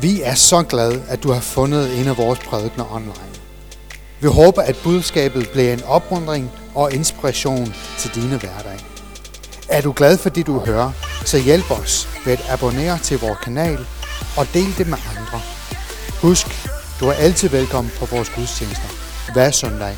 Vi 0.00 0.22
er 0.22 0.34
så 0.34 0.62
glade, 0.62 1.02
at 1.08 1.22
du 1.22 1.32
har 1.32 1.40
fundet 1.40 2.00
en 2.00 2.08
af 2.08 2.16
vores 2.16 2.38
prædikner 2.38 2.94
online. 2.94 3.34
Vi 4.20 4.28
håber, 4.28 4.62
at 4.62 4.76
budskabet 4.84 5.48
bliver 5.48 5.72
en 5.72 5.82
opmuntring 5.82 6.50
og 6.74 6.92
inspiration 6.92 7.74
til 7.98 8.14
dine 8.14 8.36
hverdag. 8.36 8.78
Er 9.68 9.80
du 9.80 9.92
glad 9.96 10.18
for 10.18 10.28
det, 10.28 10.46
du 10.46 10.58
hører, 10.58 10.92
så 11.24 11.38
hjælp 11.38 11.70
os 11.70 12.08
ved 12.24 12.32
at 12.32 12.44
abonnere 12.50 12.98
til 12.98 13.18
vores 13.18 13.38
kanal 13.38 13.86
og 14.36 14.46
del 14.54 14.78
det 14.78 14.86
med 14.88 14.98
andre. 15.16 15.40
Husk, 16.22 16.46
du 17.00 17.08
er 17.08 17.12
altid 17.12 17.48
velkommen 17.48 17.92
på 17.98 18.06
vores 18.06 18.30
gudstjenester 18.30 18.88
hver 19.32 19.50
søndag 19.50 19.96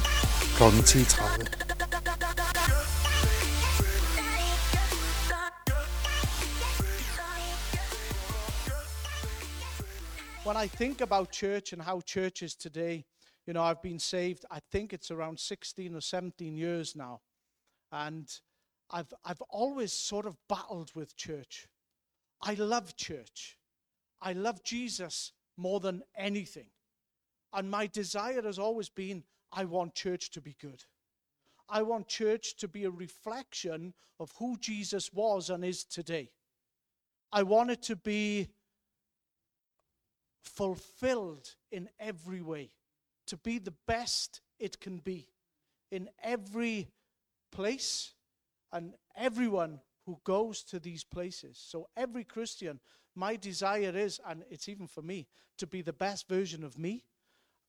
kl. 0.56 0.62
10.30. 0.62 1.65
I 10.66 10.68
think 10.68 11.00
about 11.00 11.30
church 11.30 11.72
and 11.72 11.80
how 11.80 12.00
church 12.00 12.42
is 12.42 12.56
today, 12.56 13.04
you 13.46 13.52
know, 13.52 13.62
I've 13.62 13.80
been 13.82 14.00
saved, 14.00 14.44
I 14.50 14.58
think 14.72 14.92
it's 14.92 15.12
around 15.12 15.38
16 15.38 15.94
or 15.94 16.00
17 16.00 16.56
years 16.56 16.96
now. 16.96 17.20
And 17.92 18.28
I've, 18.90 19.14
I've 19.24 19.40
always 19.42 19.92
sort 19.92 20.26
of 20.26 20.36
battled 20.48 20.90
with 20.96 21.16
church. 21.16 21.68
I 22.42 22.54
love 22.54 22.96
church. 22.96 23.58
I 24.20 24.32
love 24.32 24.64
Jesus 24.64 25.30
more 25.56 25.78
than 25.78 26.02
anything. 26.18 26.66
And 27.52 27.70
my 27.70 27.86
desire 27.86 28.42
has 28.42 28.58
always 28.58 28.88
been 28.88 29.22
I 29.52 29.66
want 29.66 29.94
church 29.94 30.32
to 30.32 30.40
be 30.40 30.56
good. 30.60 30.82
I 31.68 31.82
want 31.82 32.08
church 32.08 32.56
to 32.56 32.66
be 32.66 32.82
a 32.86 32.90
reflection 32.90 33.94
of 34.18 34.32
who 34.36 34.56
Jesus 34.58 35.12
was 35.12 35.48
and 35.48 35.64
is 35.64 35.84
today. 35.84 36.32
I 37.32 37.44
want 37.44 37.70
it 37.70 37.82
to 37.82 37.94
be 37.94 38.48
fulfilled 40.46 41.54
in 41.70 41.88
every 41.98 42.40
way, 42.40 42.70
to 43.26 43.36
be 43.36 43.58
the 43.58 43.74
best 43.86 44.40
it 44.58 44.80
can 44.80 44.98
be 44.98 45.28
in 45.90 46.08
every 46.22 46.88
place 47.52 48.14
and 48.72 48.94
everyone 49.16 49.80
who 50.04 50.18
goes 50.24 50.62
to 50.62 50.78
these 50.78 51.04
places. 51.04 51.62
So, 51.62 51.88
every 51.96 52.24
Christian, 52.24 52.80
my 53.14 53.36
desire 53.36 53.96
is, 53.96 54.20
and 54.26 54.44
it's 54.50 54.68
even 54.68 54.86
for 54.86 55.02
me, 55.02 55.26
to 55.58 55.66
be 55.66 55.82
the 55.82 55.92
best 55.92 56.28
version 56.28 56.62
of 56.62 56.78
me. 56.78 57.04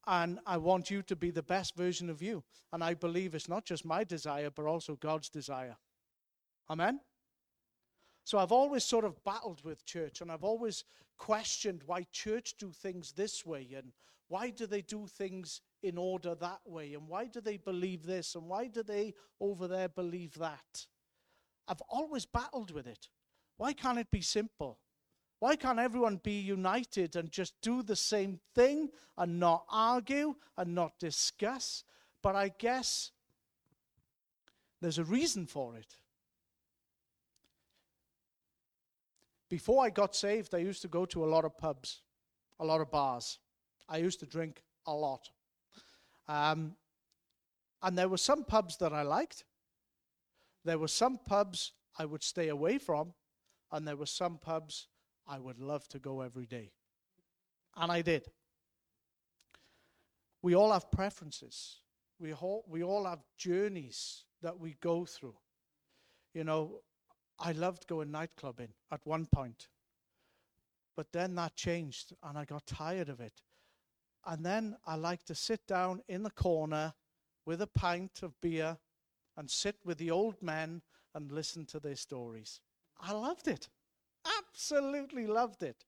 And 0.06 0.40
I 0.46 0.58
want 0.58 0.90
you 0.90 1.02
to 1.04 1.16
be 1.16 1.32
the 1.32 1.44
best 1.44 1.76
version 1.76 2.10
of 2.10 2.22
you. 2.22 2.44
And 2.72 2.84
I 2.84 2.94
believe 2.94 3.36
it's 3.36 3.50
not 3.50 3.66
just 3.66 3.84
my 3.84 4.04
desire, 4.06 4.50
but 4.50 4.66
also 4.66 4.96
God's 4.96 5.30
desire. 5.30 5.76
Amen? 6.70 7.02
So 8.24 8.38
I've 8.38 8.52
always 8.52 8.84
sort 8.84 9.06
of 9.06 9.24
battled 9.24 9.64
with 9.64 9.86
church 9.86 10.20
and 10.22 10.30
I've 10.30 10.44
always 10.44 10.84
questioned 11.18 11.82
why 11.86 12.06
church 12.12 12.56
do 12.58 12.72
things 12.72 13.12
this 13.14 13.46
way 13.46 13.68
and 13.76 13.92
why 14.30 14.50
do 14.50 14.66
they 14.66 14.82
do 14.82 15.08
things 15.08 15.62
in 15.82 15.98
order 15.98 16.36
that 16.36 16.60
way 16.66 16.94
and 16.94 17.08
why 17.08 17.26
do 17.26 17.40
they 17.40 17.58
believe 17.58 18.06
this 18.06 18.36
and 18.36 18.48
why 18.48 18.68
do 18.68 18.84
they 18.84 19.14
over 19.40 19.68
there 19.68 19.90
believe 19.90 20.34
that? 20.36 20.88
I've 21.68 21.82
always 21.90 22.26
battled 22.26 22.72
with 22.72 22.88
it. 22.88 23.10
Why 23.58 23.74
can't 23.74 24.00
it 24.00 24.12
be 24.12 24.22
simple? 24.22 24.80
Why 25.40 25.56
can't 25.56 25.80
everyone 25.80 26.18
be 26.24 26.40
united 26.40 27.16
and 27.16 27.32
just 27.32 27.54
do 27.62 27.84
the 27.84 27.96
same 27.96 28.40
thing 28.56 28.90
and 29.18 29.40
not 29.40 29.66
argue 29.70 30.36
and 30.58 30.74
not 30.74 31.00
discuss? 31.00 31.84
But 32.24 32.36
I 32.36 32.50
guess 32.58 33.12
there's 34.82 34.98
a 34.98 35.04
reason 35.04 35.46
for 35.46 35.76
it. 35.76 35.98
Before 39.50 39.86
I 39.86 39.90
got 39.90 40.16
saved, 40.16 40.54
I 40.54 40.60
used 40.60 40.82
to 40.82 40.88
go 40.88 41.06
to 41.06 41.24
a 41.24 41.28
lot 41.28 41.46
of 41.46 41.58
pubs, 41.58 42.02
a 42.60 42.66
lot 42.66 42.82
of 42.82 42.92
bars. 42.92 43.40
I 43.88 43.98
used 43.98 44.20
to 44.20 44.26
drink 44.26 44.62
a 44.86 44.94
lot. 44.94 45.30
Um, 46.28 46.76
and 47.82 47.98
there 47.98 48.10
were 48.10 48.18
some 48.18 48.44
pubs 48.44 48.78
that 48.78 48.92
I 48.92 49.04
liked. 49.04 49.46
There 50.66 50.78
were 50.78 50.90
some 50.90 51.18
pubs 51.26 51.72
I 51.98 52.06
would 52.06 52.24
stay 52.24 52.50
away 52.50 52.78
from. 52.78 53.14
And 53.72 53.88
there 53.88 53.96
were 53.96 54.06
some 54.06 54.38
pubs 54.38 54.88
I 55.28 55.40
would 55.40 55.60
love 55.60 55.88
to 55.90 56.00
go 56.00 56.22
every 56.22 56.46
day. 56.46 56.72
And 57.76 57.92
I 57.92 58.02
did. 58.02 58.28
We 60.42 60.56
all 60.56 60.72
have 60.72 60.92
preferences. 60.92 61.78
We 62.20 62.34
all, 62.34 62.66
we 62.68 62.84
all 62.84 63.06
have 63.06 63.20
journeys 63.38 64.24
that 64.42 64.60
we 64.60 64.76
go 64.82 65.06
through. 65.06 65.36
You 66.34 66.44
know, 66.44 66.82
I 67.40 67.52
loved 67.52 67.88
going 67.88 68.10
nightclubbing 68.10 68.70
at 68.92 69.06
one 69.06 69.26
point. 69.28 69.68
But 70.96 71.12
then 71.12 71.36
that 71.36 71.56
changed 71.56 72.14
and 72.24 72.38
I 72.38 72.46
got 72.46 72.66
tired 72.66 73.10
of 73.10 73.20
it. 73.20 73.42
And 74.26 74.46
then 74.46 74.76
I 74.86 74.96
like 74.96 75.24
to 75.26 75.36
sit 75.36 75.66
down 75.68 76.02
in 76.08 76.24
the 76.24 76.32
corner 76.32 76.94
with 77.46 77.62
a 77.62 77.68
pint 77.68 78.22
of 78.24 78.40
beer 78.42 78.78
and 79.38 79.50
sit 79.50 79.78
with 79.86 80.00
the 80.00 80.12
old 80.12 80.42
men 80.42 80.82
and 81.14 81.32
listen 81.32 81.66
to 81.68 81.80
their 81.80 81.96
stories. 81.96 82.60
I 83.00 83.14
loved 83.14 83.48
it. 83.48 83.70
Absolutely 84.40 85.28
loved 85.28 85.64
it. 85.64 85.86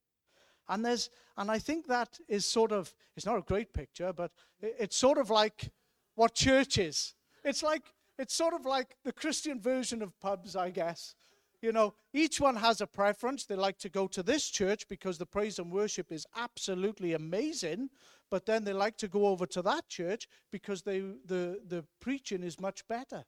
And 0.69 0.85
there's 0.85 1.09
and 1.35 1.49
I 1.49 1.57
think 1.57 1.87
that 1.87 2.19
is 2.27 2.45
sort 2.45 2.71
of 2.71 2.93
it's 3.17 3.25
not 3.25 3.37
a 3.37 3.41
great 3.41 3.73
picture, 3.73 4.13
but 4.13 4.31
it's 4.61 4.95
sort 4.95 5.17
of 5.17 5.29
like 5.29 5.71
what 6.15 6.35
church 6.35 6.77
is. 6.77 7.15
It's 7.43 7.63
like 7.63 7.93
it's 8.19 8.35
sort 8.35 8.53
of 8.53 8.65
like 8.65 8.95
the 9.03 9.11
Christian 9.11 9.59
version 9.59 10.01
of 10.01 10.17
pubs, 10.19 10.55
I 10.55 10.69
guess. 10.69 11.15
You 11.61 11.73
know, 11.73 11.93
each 12.13 12.39
one 12.39 12.55
has 12.55 12.79
a 12.79 12.87
preference. 12.87 13.45
They 13.45 13.55
like 13.55 13.77
to 13.79 13.89
go 13.89 14.07
to 14.07 14.23
this 14.23 14.49
church 14.49 14.87
because 14.87 15.17
the 15.17 15.25
praise 15.25 15.59
and 15.59 15.71
worship 15.71 16.11
is 16.11 16.25
absolutely 16.35 17.13
amazing, 17.13 17.89
but 18.31 18.45
then 18.45 18.63
they 18.63 18.73
like 18.73 18.97
to 18.97 19.07
go 19.07 19.27
over 19.27 19.45
to 19.47 19.61
that 19.63 19.89
church 19.89 20.27
because 20.51 20.83
they, 20.83 20.99
the, 20.99 21.59
the 21.67 21.83
preaching 21.99 22.43
is 22.43 22.59
much 22.59 22.87
better. 22.87 23.25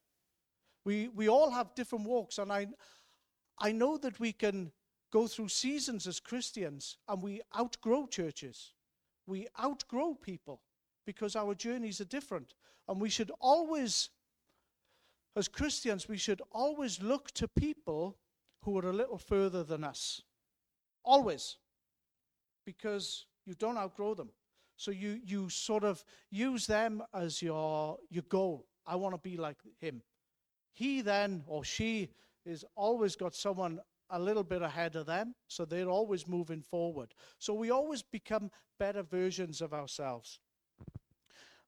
We, 0.86 1.10
we 1.10 1.28
all 1.28 1.52
have 1.52 1.76
different 1.76 2.08
walks, 2.08 2.38
and 2.38 2.52
I, 2.52 2.68
I 3.60 3.72
know 3.72 3.98
that 3.98 4.20
we 4.20 4.32
can 4.32 4.72
go 5.12 5.28
through 5.28 5.50
seasons 5.50 6.08
as 6.08 6.20
Christians 6.20 6.98
and 7.08 7.22
we 7.22 7.42
outgrow 7.58 8.08
churches. 8.08 8.74
We 9.28 9.48
outgrow 9.62 10.16
people 10.16 10.62
because 11.06 11.36
our 11.36 11.54
journeys 11.54 12.02
are 12.02 12.06
different. 12.06 12.54
And 12.88 13.00
we 13.00 13.10
should 13.10 13.32
always, 13.40 14.10
as 15.36 15.48
Christians, 15.48 16.08
we 16.08 16.18
should 16.18 16.42
always 16.52 17.02
look 17.02 17.32
to 17.32 17.48
people 17.48 18.18
who 18.64 18.78
are 18.78 18.90
a 18.90 18.94
little 18.94 19.18
further 19.18 19.64
than 19.64 19.84
us. 19.84 20.22
Always. 21.04 21.58
Because 22.66 23.26
you 23.46 23.54
don't 23.54 23.78
outgrow 23.78 24.14
them. 24.14 24.30
So 24.78 24.92
you, 24.92 25.20
you 25.24 25.50
sort 25.50 25.84
of 25.84 26.04
use 26.30 26.68
them 26.68 27.04
as 27.14 27.42
your, 27.42 27.98
your 28.10 28.24
goal. 28.24 28.66
I 28.86 28.96
want 28.96 29.14
to 29.14 29.20
be 29.20 29.38
like 29.38 29.58
him. 29.80 30.02
He 30.74 31.02
then, 31.02 31.44
or 31.48 31.64
she, 31.64 32.10
is 32.46 32.66
always 32.76 33.16
got 33.16 33.36
someone 33.36 33.80
a 34.10 34.20
little 34.20 34.44
bit 34.44 34.62
ahead 34.62 34.96
of 34.96 35.06
them, 35.06 35.36
so 35.48 35.64
they're 35.64 35.90
always 35.90 36.28
moving 36.28 36.62
forward. 36.62 37.14
So 37.40 37.54
we 37.54 37.72
always 37.72 38.02
become 38.02 38.52
better 38.80 39.04
versions 39.04 39.62
of 39.62 39.74
ourselves. 39.74 40.40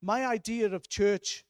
My 0.01 0.25
idea 0.25 0.73
of 0.73 0.89
church 0.89 1.45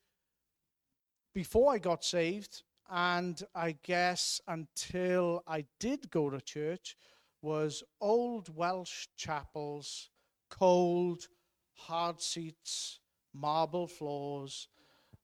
before 1.33 1.73
I 1.73 1.77
got 1.77 2.03
saved 2.03 2.63
and 2.89 3.41
I 3.55 3.75
guess 3.83 4.39
until 4.47 5.43
I 5.47 5.65
did 5.79 6.11
go 6.11 6.29
to 6.29 6.39
church, 6.41 6.95
was 7.41 7.83
old 7.99 8.55
Welsh 8.55 9.07
chapels, 9.17 10.09
cold, 10.49 11.27
hard 11.73 12.21
seats, 12.21 12.99
marble 13.33 13.85
floors, 13.85 14.69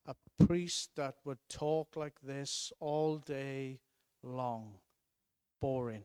a 0.06 0.16
priest 0.46 0.92
that 0.98 1.16
would 1.24 1.38
talk 1.48 1.96
like 1.96 2.20
this 2.22 2.74
all 2.80 3.18
day 3.18 3.80
long. 4.22 4.74
Boring. 5.62 6.04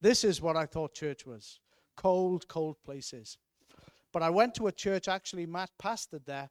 This 0.00 0.24
is 0.24 0.40
what 0.40 0.56
I 0.56 0.64
thought 0.66 0.94
church 0.94 1.26
was 1.26 1.60
cold, 1.96 2.48
cold 2.48 2.76
places. 2.82 3.36
But 4.12 4.22
I 4.22 4.30
went 4.30 4.54
to 4.56 4.66
a 4.66 4.72
church, 4.72 5.08
actually, 5.08 5.46
Matt 5.46 5.70
pastored 5.82 6.24
there, 6.24 6.50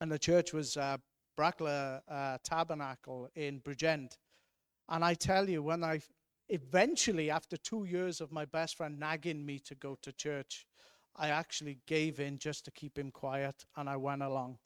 and 0.00 0.10
the 0.10 0.18
church 0.18 0.52
was 0.52 0.76
uh, 0.76 0.98
Brackla 1.38 2.02
uh, 2.08 2.38
Tabernacle 2.42 3.28
in 3.34 3.60
Bridgend. 3.60 4.16
And 4.88 5.04
I 5.04 5.14
tell 5.14 5.48
you, 5.48 5.62
when 5.62 5.84
I 5.84 6.00
eventually, 6.48 7.30
after 7.30 7.56
two 7.56 7.84
years 7.84 8.20
of 8.20 8.32
my 8.32 8.44
best 8.44 8.76
friend 8.76 8.98
nagging 8.98 9.44
me 9.44 9.58
to 9.60 9.74
go 9.74 9.96
to 10.02 10.12
church, 10.12 10.66
I 11.16 11.28
actually 11.28 11.78
gave 11.86 12.20
in 12.20 12.38
just 12.38 12.64
to 12.64 12.70
keep 12.70 12.98
him 12.98 13.10
quiet 13.10 13.64
and 13.76 13.88
I 13.88 13.96
went 13.96 14.22
along. 14.22 14.58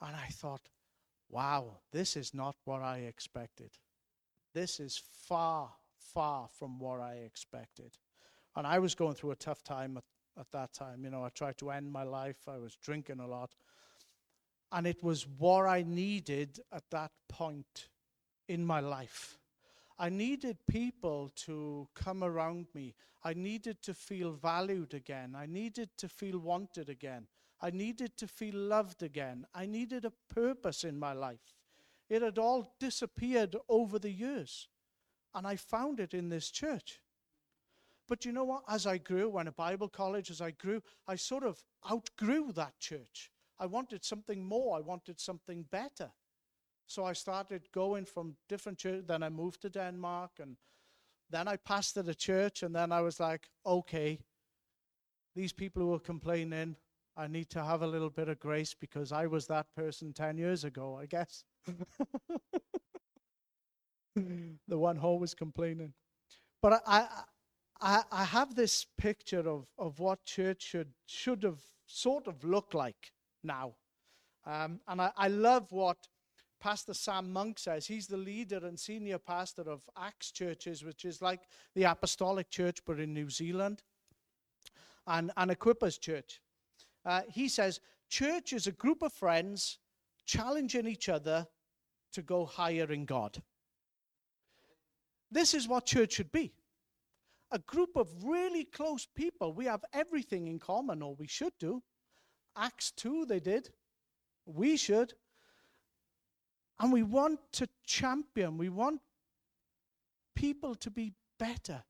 And 0.00 0.14
I 0.14 0.28
thought, 0.28 0.68
wow, 1.28 1.78
this 1.92 2.16
is 2.16 2.34
not 2.34 2.56
what 2.64 2.82
I 2.82 2.98
expected. 2.98 3.70
This 4.52 4.80
is 4.80 5.00
far, 5.26 5.72
far 5.98 6.48
from 6.52 6.78
what 6.78 7.00
I 7.00 7.14
expected. 7.26 7.96
And 8.56 8.66
I 8.66 8.78
was 8.78 8.94
going 8.94 9.14
through 9.14 9.32
a 9.32 9.36
tough 9.36 9.62
time 9.62 9.96
at, 9.96 10.04
at 10.38 10.50
that 10.52 10.72
time. 10.72 11.04
You 11.04 11.10
know, 11.10 11.24
I 11.24 11.30
tried 11.30 11.58
to 11.58 11.70
end 11.70 11.90
my 11.90 12.04
life, 12.04 12.48
I 12.48 12.58
was 12.58 12.76
drinking 12.76 13.20
a 13.20 13.26
lot. 13.26 13.54
And 14.74 14.88
it 14.88 15.04
was 15.04 15.24
what 15.38 15.66
I 15.66 15.82
needed 15.82 16.58
at 16.72 16.82
that 16.90 17.12
point 17.28 17.90
in 18.48 18.66
my 18.66 18.80
life. 18.80 19.38
I 20.00 20.08
needed 20.08 20.58
people 20.66 21.30
to 21.46 21.86
come 21.94 22.24
around 22.24 22.66
me. 22.74 22.96
I 23.22 23.34
needed 23.34 23.82
to 23.82 23.94
feel 23.94 24.32
valued 24.32 24.92
again. 24.92 25.36
I 25.36 25.46
needed 25.46 25.90
to 25.98 26.08
feel 26.08 26.40
wanted 26.40 26.88
again. 26.88 27.28
I 27.60 27.70
needed 27.70 28.16
to 28.16 28.26
feel 28.26 28.56
loved 28.56 29.04
again. 29.04 29.46
I 29.54 29.66
needed 29.66 30.04
a 30.04 30.12
purpose 30.28 30.82
in 30.82 30.98
my 30.98 31.12
life. 31.12 31.54
It 32.10 32.22
had 32.22 32.36
all 32.36 32.74
disappeared 32.80 33.54
over 33.68 34.00
the 34.00 34.10
years. 34.10 34.66
And 35.36 35.46
I 35.46 35.54
found 35.54 36.00
it 36.00 36.14
in 36.14 36.30
this 36.30 36.50
church. 36.50 37.00
But 38.08 38.24
you 38.24 38.32
know 38.32 38.44
what? 38.44 38.64
As 38.68 38.88
I 38.88 38.98
grew, 38.98 39.28
went 39.28 39.46
to 39.46 39.52
Bible 39.52 39.88
college, 39.88 40.32
as 40.32 40.40
I 40.40 40.50
grew, 40.50 40.82
I 41.06 41.14
sort 41.14 41.44
of 41.44 41.62
outgrew 41.88 42.50
that 42.54 42.80
church. 42.80 43.30
I 43.58 43.66
wanted 43.66 44.04
something 44.04 44.44
more. 44.44 44.76
I 44.76 44.80
wanted 44.80 45.20
something 45.20 45.64
better. 45.70 46.10
So 46.86 47.04
I 47.04 47.12
started 47.12 47.70
going 47.72 48.04
from 48.04 48.36
different 48.48 48.78
churches. 48.78 49.04
Then 49.06 49.22
I 49.22 49.28
moved 49.28 49.62
to 49.62 49.70
Denmark, 49.70 50.32
and 50.40 50.56
then 51.30 51.48
I 51.48 51.56
pastored 51.56 52.08
a 52.08 52.14
church. 52.14 52.62
And 52.62 52.74
then 52.74 52.92
I 52.92 53.00
was 53.00 53.20
like, 53.20 53.48
okay, 53.64 54.18
these 55.34 55.52
people 55.52 55.82
who 55.82 55.94
are 55.94 56.00
complaining, 56.00 56.76
I 57.16 57.26
need 57.28 57.48
to 57.50 57.64
have 57.64 57.82
a 57.82 57.86
little 57.86 58.10
bit 58.10 58.28
of 58.28 58.40
grace 58.40 58.74
because 58.74 59.12
I 59.12 59.26
was 59.26 59.46
that 59.46 59.66
person 59.74 60.12
10 60.12 60.36
years 60.36 60.64
ago, 60.64 60.98
I 61.00 61.06
guess. 61.06 61.44
the 64.16 64.78
one 64.78 64.96
who 64.96 65.16
was 65.16 65.34
complaining. 65.34 65.92
But 66.60 66.82
I, 66.86 67.06
I, 67.80 68.02
I 68.10 68.24
have 68.24 68.54
this 68.54 68.86
picture 68.98 69.48
of, 69.48 69.66
of 69.78 69.98
what 70.00 70.24
church 70.24 70.62
should, 70.62 70.92
should 71.06 71.42
have 71.42 71.60
sort 71.86 72.26
of 72.26 72.44
looked 72.44 72.74
like 72.74 73.12
now. 73.44 73.74
Um, 74.46 74.80
and 74.88 75.00
I, 75.00 75.10
I 75.16 75.28
love 75.28 75.70
what 75.70 75.96
Pastor 76.60 76.94
Sam 76.94 77.32
Monk 77.32 77.58
says. 77.58 77.86
He's 77.86 78.06
the 78.06 78.16
leader 78.16 78.60
and 78.64 78.78
senior 78.78 79.18
pastor 79.18 79.62
of 79.62 79.82
Acts 79.98 80.30
churches, 80.30 80.84
which 80.84 81.04
is 81.04 81.20
like 81.20 81.42
the 81.74 81.84
Apostolic 81.84 82.50
Church, 82.50 82.78
but 82.86 83.00
in 83.00 83.12
New 83.12 83.30
Zealand, 83.30 83.82
and, 85.06 85.30
and 85.36 85.50
Equippers 85.50 86.00
Church. 86.00 86.40
Uh, 87.04 87.22
he 87.28 87.48
says, 87.48 87.80
Church 88.08 88.52
is 88.52 88.66
a 88.66 88.72
group 88.72 89.02
of 89.02 89.12
friends 89.12 89.78
challenging 90.24 90.86
each 90.86 91.08
other 91.08 91.46
to 92.12 92.22
go 92.22 92.46
higher 92.46 92.90
in 92.90 93.04
God. 93.04 93.42
This 95.30 95.52
is 95.52 95.66
what 95.66 95.84
church 95.84 96.12
should 96.14 96.32
be 96.32 96.52
a 97.54 97.58
group 97.60 97.96
of 97.96 98.08
really 98.24 98.64
close 98.64 99.06
people. 99.14 99.52
We 99.52 99.66
have 99.66 99.84
everything 99.92 100.48
in 100.48 100.58
common, 100.58 101.02
or 101.02 101.14
we 101.14 101.28
should 101.28 101.52
do. 101.60 101.82
Acts 102.56 102.92
2, 102.92 103.26
they 103.26 103.40
did. 103.40 103.70
We 104.46 104.76
should. 104.76 105.14
And 106.78 106.92
we 106.92 107.02
want 107.02 107.40
to 107.52 107.68
champion, 107.84 108.58
we 108.58 108.68
want 108.68 109.00
people 110.34 110.74
to 110.76 110.90
be 110.90 111.12
better. 111.38 111.84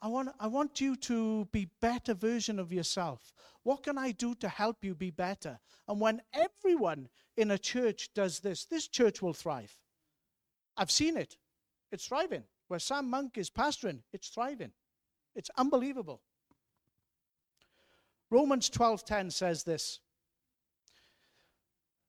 I 0.00 0.08
want, 0.08 0.28
I 0.38 0.46
want 0.46 0.80
you 0.80 0.96
to 0.96 1.46
be 1.52 1.68
better 1.80 2.14
version 2.14 2.58
of 2.58 2.72
yourself. 2.72 3.32
What 3.62 3.82
can 3.82 3.96
I 3.96 4.12
do 4.12 4.34
to 4.36 4.48
help 4.48 4.84
you 4.84 4.94
be 4.94 5.10
better? 5.10 5.58
And 5.88 6.00
when 6.00 6.20
everyone 6.34 7.08
in 7.36 7.50
a 7.50 7.58
church 7.58 8.10
does 8.14 8.40
this, 8.40 8.66
this 8.66 8.88
church 8.88 9.22
will 9.22 9.32
thrive. 9.32 9.72
I've 10.76 10.90
seen 10.90 11.16
it. 11.16 11.36
It's 11.90 12.06
thriving. 12.06 12.44
Where 12.68 12.80
Sam 12.80 13.08
Monk 13.08 13.38
is 13.38 13.48
pastoring, 13.48 14.00
it's 14.12 14.28
thriving. 14.28 14.72
It's 15.34 15.50
unbelievable. 15.56 16.20
Romans 18.30 18.68
12:10 18.70 19.30
says 19.30 19.64
this. 19.64 20.00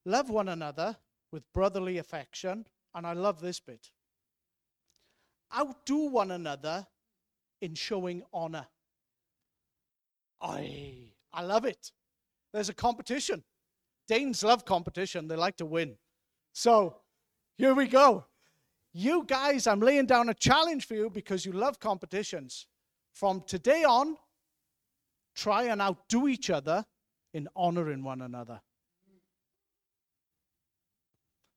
Love 0.05 0.29
one 0.29 0.49
another 0.49 0.97
with 1.31 1.43
brotherly 1.53 1.97
affection, 1.97 2.65
and 2.95 3.05
I 3.05 3.13
love 3.13 3.41
this 3.41 3.59
bit. 3.59 3.91
Outdo 5.55 6.09
one 6.09 6.31
another 6.31 6.87
in 7.61 7.75
showing 7.75 8.23
honor. 8.33 8.67
I 10.41 11.11
I 11.33 11.43
love 11.43 11.65
it. 11.65 11.91
There's 12.53 12.69
a 12.69 12.73
competition. 12.73 13.43
Danes 14.07 14.43
love 14.43 14.65
competition. 14.65 15.27
They 15.27 15.35
like 15.35 15.57
to 15.57 15.65
win. 15.65 15.97
So, 16.53 17.01
here 17.57 17.73
we 17.73 17.87
go. 17.87 18.25
You 18.93 19.25
guys, 19.25 19.67
I'm 19.67 19.81
laying 19.81 20.05
down 20.05 20.29
a 20.29 20.33
challenge 20.33 20.87
for 20.87 20.95
you 20.95 21.09
because 21.09 21.45
you 21.45 21.51
love 21.51 21.79
competitions. 21.79 22.65
From 23.13 23.41
today 23.45 23.83
on, 23.83 24.17
try 25.37 25.63
and 25.65 25.81
outdo 25.81 26.27
each 26.27 26.49
other 26.49 26.83
in 27.33 27.47
honoring 27.55 28.03
one 28.03 28.21
another. 28.21 28.59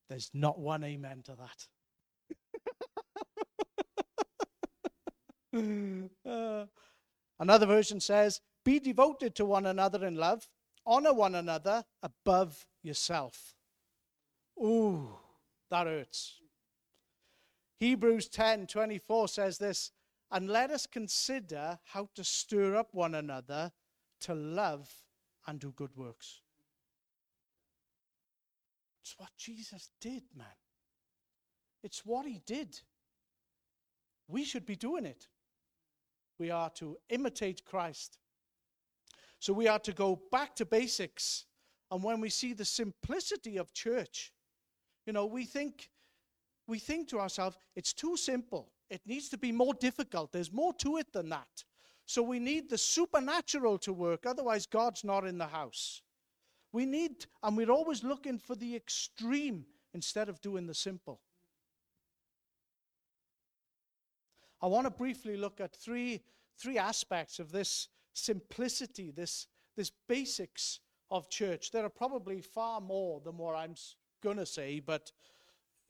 There's 0.08 0.30
not 0.34 0.58
one 0.58 0.84
amen 0.84 1.22
to 1.24 1.36
that. 5.54 6.26
uh, 6.26 6.66
another 7.40 7.66
version 7.66 8.00
says, 8.00 8.40
Be 8.64 8.78
devoted 8.78 9.34
to 9.36 9.44
one 9.44 9.66
another 9.66 10.04
in 10.04 10.16
love, 10.16 10.46
honor 10.84 11.14
one 11.14 11.34
another 11.34 11.84
above 12.02 12.66
yourself. 12.82 13.54
Ooh, 14.58 15.08
that 15.70 15.86
hurts. 15.86 16.40
Hebrews 17.78 18.28
10 18.28 18.66
24 18.66 19.28
says 19.28 19.58
this, 19.58 19.92
and 20.30 20.48
let 20.48 20.70
us 20.70 20.86
consider 20.86 21.78
how 21.84 22.08
to 22.14 22.24
stir 22.24 22.76
up 22.76 22.94
one 22.94 23.14
another 23.14 23.72
to 24.20 24.34
love 24.34 24.90
and 25.46 25.58
do 25.58 25.72
good 25.72 25.96
works. 25.96 26.40
It's 29.02 29.14
what 29.18 29.30
Jesus 29.36 29.90
did, 30.00 30.22
man. 30.36 30.46
It's 31.82 32.04
what 32.04 32.26
he 32.26 32.40
did. 32.46 32.78
We 34.28 34.44
should 34.44 34.66
be 34.66 34.76
doing 34.76 35.06
it. 35.06 35.26
We 36.38 36.50
are 36.50 36.70
to 36.70 36.96
imitate 37.08 37.64
Christ. 37.64 38.18
So 39.40 39.52
we 39.52 39.66
are 39.66 39.78
to 39.80 39.92
go 39.92 40.20
back 40.30 40.54
to 40.56 40.64
basics. 40.64 41.46
And 41.90 42.04
when 42.04 42.20
we 42.20 42.28
see 42.28 42.52
the 42.52 42.64
simplicity 42.64 43.56
of 43.56 43.72
church, 43.72 44.32
you 45.06 45.12
know, 45.12 45.26
we 45.26 45.44
think 45.44 45.90
we 46.68 46.78
think 46.78 47.08
to 47.08 47.18
ourselves, 47.18 47.56
it's 47.74 47.92
too 47.92 48.16
simple. 48.16 48.70
It 48.90 49.02
needs 49.06 49.28
to 49.30 49.38
be 49.38 49.52
more 49.52 49.74
difficult. 49.74 50.32
There's 50.32 50.52
more 50.52 50.74
to 50.74 50.96
it 50.96 51.12
than 51.12 51.28
that. 51.28 51.64
So 52.06 52.22
we 52.22 52.40
need 52.40 52.68
the 52.68 52.78
supernatural 52.78 53.78
to 53.78 53.92
work, 53.92 54.26
otherwise, 54.26 54.66
God's 54.66 55.04
not 55.04 55.24
in 55.24 55.38
the 55.38 55.46
house. 55.46 56.02
We 56.72 56.84
need, 56.84 57.26
and 57.42 57.56
we're 57.56 57.70
always 57.70 58.02
looking 58.02 58.38
for 58.38 58.56
the 58.56 58.74
extreme 58.74 59.64
instead 59.94 60.28
of 60.28 60.40
doing 60.40 60.66
the 60.66 60.74
simple. 60.74 61.20
I 64.60 64.66
want 64.66 64.86
to 64.86 64.90
briefly 64.90 65.36
look 65.36 65.60
at 65.60 65.74
three, 65.74 66.22
three 66.58 66.78
aspects 66.78 67.38
of 67.38 67.52
this 67.52 67.88
simplicity, 68.12 69.10
this, 69.10 69.46
this 69.76 69.92
basics 70.08 70.80
of 71.10 71.30
church. 71.30 71.70
There 71.70 71.84
are 71.84 71.88
probably 71.90 72.40
far 72.40 72.80
more 72.80 73.20
than 73.20 73.36
what 73.36 73.54
I'm 73.54 73.74
going 74.22 74.36
to 74.36 74.46
say, 74.46 74.80
but 74.80 75.12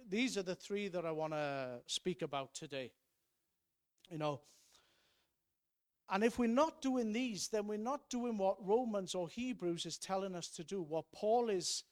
these 0.08 0.38
are 0.38 0.42
the 0.42 0.54
three 0.54 0.88
that 0.88 1.04
I 1.04 1.12
want 1.12 1.32
to 1.32 1.80
speak 1.86 2.22
about 2.22 2.54
today. 2.54 2.92
You 4.10 4.18
know, 4.18 4.40
and 6.10 6.24
if 6.24 6.38
we're 6.38 6.48
not 6.48 6.82
doing 6.82 7.12
these, 7.12 7.48
then 7.48 7.68
we're 7.68 7.78
not 7.78 8.10
doing 8.10 8.36
what 8.36 8.56
Romans 8.66 9.14
or 9.14 9.28
Hebrews 9.28 9.86
is 9.86 9.96
telling 9.96 10.34
us 10.34 10.48
to 10.48 10.64
do, 10.64 10.82
what 10.82 11.04
Paul 11.12 11.48
is 11.48 11.84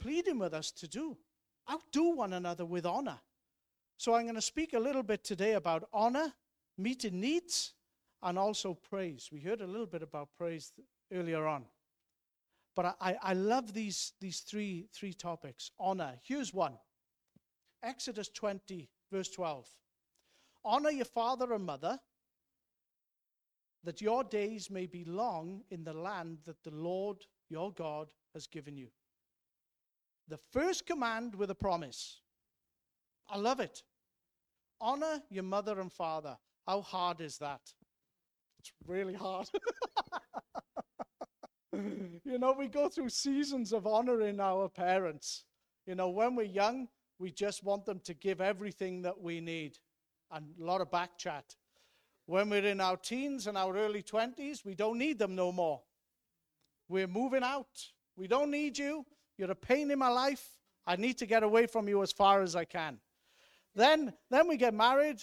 pleading 0.00 0.40
with 0.40 0.52
us 0.52 0.72
to 0.72 0.88
do. 0.88 1.16
Outdo 1.70 2.16
one 2.16 2.32
another 2.32 2.64
with 2.64 2.84
honor. 2.84 3.20
So 3.96 4.14
I'm 4.14 4.24
going 4.24 4.34
to 4.34 4.40
speak 4.40 4.72
a 4.72 4.80
little 4.80 5.04
bit 5.04 5.22
today 5.22 5.52
about 5.52 5.88
honor, 5.92 6.32
meeting 6.76 7.20
needs, 7.20 7.74
and 8.24 8.36
also 8.36 8.74
praise. 8.74 9.28
We 9.30 9.40
heard 9.40 9.60
a 9.60 9.66
little 9.66 9.86
bit 9.86 10.02
about 10.02 10.30
praise 10.36 10.72
earlier 11.12 11.46
on. 11.46 11.64
But 12.74 12.96
I, 13.00 13.16
I 13.22 13.34
love 13.34 13.72
these, 13.72 14.14
these 14.20 14.40
three, 14.40 14.88
three 14.92 15.12
topics. 15.12 15.70
Honor. 15.78 16.14
Here's 16.24 16.52
one 16.52 16.74
Exodus 17.84 18.28
20, 18.30 18.88
verse 19.12 19.30
12. 19.30 19.68
Honor 20.64 20.90
your 20.90 21.04
father 21.04 21.52
and 21.52 21.64
mother, 21.64 21.98
that 23.84 24.00
your 24.00 24.22
days 24.22 24.70
may 24.70 24.86
be 24.86 25.04
long 25.04 25.62
in 25.70 25.82
the 25.84 25.92
land 25.92 26.38
that 26.46 26.62
the 26.62 26.70
Lord 26.70 27.26
your 27.48 27.72
God 27.72 28.12
has 28.34 28.46
given 28.46 28.76
you. 28.76 28.88
The 30.28 30.38
first 30.52 30.86
command 30.86 31.34
with 31.34 31.50
a 31.50 31.54
promise. 31.54 32.20
I 33.28 33.38
love 33.38 33.60
it. 33.60 33.82
Honor 34.80 35.20
your 35.30 35.42
mother 35.42 35.80
and 35.80 35.92
father. 35.92 36.36
How 36.66 36.80
hard 36.80 37.20
is 37.20 37.38
that? 37.38 37.60
It's 38.60 38.72
really 38.86 39.14
hard. 39.14 39.48
you 41.72 42.38
know, 42.38 42.54
we 42.56 42.68
go 42.68 42.88
through 42.88 43.08
seasons 43.08 43.72
of 43.72 43.86
honoring 43.86 44.38
our 44.38 44.68
parents. 44.68 45.44
You 45.86 45.96
know, 45.96 46.10
when 46.10 46.36
we're 46.36 46.44
young, 46.44 46.88
we 47.18 47.32
just 47.32 47.64
want 47.64 47.84
them 47.84 48.00
to 48.04 48.14
give 48.14 48.40
everything 48.40 49.02
that 49.02 49.20
we 49.20 49.40
need 49.40 49.78
and 50.32 50.46
a 50.60 50.64
lot 50.64 50.80
of 50.80 50.90
back 50.90 51.18
chat. 51.18 51.54
When 52.26 52.48
we're 52.50 52.66
in 52.66 52.80
our 52.80 52.96
teens 52.96 53.46
and 53.46 53.58
our 53.58 53.76
early 53.76 54.02
20s, 54.02 54.64
we 54.64 54.74
don't 54.74 54.98
need 54.98 55.18
them 55.18 55.34
no 55.34 55.52
more. 55.52 55.82
We're 56.88 57.06
moving 57.06 57.42
out. 57.42 57.68
We 58.16 58.26
don't 58.26 58.50
need 58.50 58.78
you. 58.78 59.04
You're 59.36 59.50
a 59.50 59.56
pain 59.56 59.90
in 59.90 59.98
my 59.98 60.08
life. 60.08 60.56
I 60.86 60.96
need 60.96 61.18
to 61.18 61.26
get 61.26 61.42
away 61.42 61.66
from 61.66 61.88
you 61.88 62.02
as 62.02 62.12
far 62.12 62.42
as 62.42 62.56
I 62.56 62.64
can. 62.64 62.98
then, 63.74 64.12
then 64.30 64.48
we 64.48 64.56
get 64.56 64.74
married, 64.74 65.22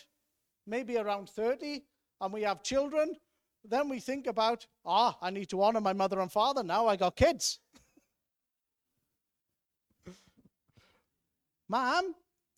maybe 0.66 0.98
around 0.98 1.30
30, 1.30 1.84
and 2.22 2.34
we 2.34 2.42
have 2.44 2.64
children. 2.64 3.16
Then 3.64 3.90
we 3.90 4.00
think 4.00 4.28
about, 4.28 4.66
ah, 4.86 5.18
I 5.22 5.30
need 5.30 5.50
to 5.50 5.62
honor 5.62 5.82
my 5.82 5.94
mother 5.94 6.20
and 6.22 6.32
father. 6.32 6.64
Now 6.64 6.88
I 6.88 6.96
got 6.96 7.16
kids. 7.16 7.60
Mom, 11.68 12.16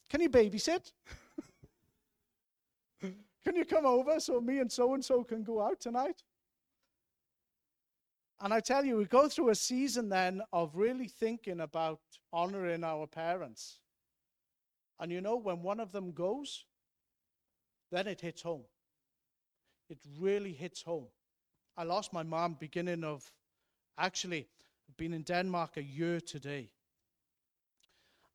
can 0.09 0.21
you 0.21 0.29
babysit? 0.29 0.91
Can 3.43 3.55
you 3.55 3.65
come 3.65 3.85
over 3.85 4.19
so 4.19 4.39
me 4.39 4.59
and 4.59 4.71
so 4.71 4.93
and 4.93 5.03
so 5.03 5.23
can 5.23 5.43
go 5.43 5.61
out 5.61 5.79
tonight? 5.79 6.23
And 8.39 8.53
I 8.53 8.59
tell 8.59 8.83
you, 8.83 8.97
we 8.97 9.05
go 9.05 9.27
through 9.27 9.49
a 9.49 9.55
season 9.55 10.09
then 10.09 10.41
of 10.51 10.75
really 10.75 11.07
thinking 11.07 11.59
about 11.61 11.99
honoring 12.33 12.83
our 12.83 13.05
parents. 13.05 13.77
And 14.99 15.11
you 15.11 15.21
know, 15.21 15.35
when 15.35 15.61
one 15.61 15.79
of 15.79 15.91
them 15.91 16.11
goes, 16.11 16.65
then 17.91 18.07
it 18.07 18.21
hits 18.21 18.41
home. 18.41 18.63
It 19.89 19.99
really 20.19 20.53
hits 20.53 20.81
home. 20.81 21.07
I 21.77 21.83
lost 21.83 22.13
my 22.13 22.23
mom 22.23 22.55
beginning 22.59 23.03
of, 23.03 23.31
actually, 23.97 24.47
been 24.97 25.13
in 25.13 25.23
Denmark 25.23 25.77
a 25.77 25.83
year 25.83 26.19
today. 26.19 26.71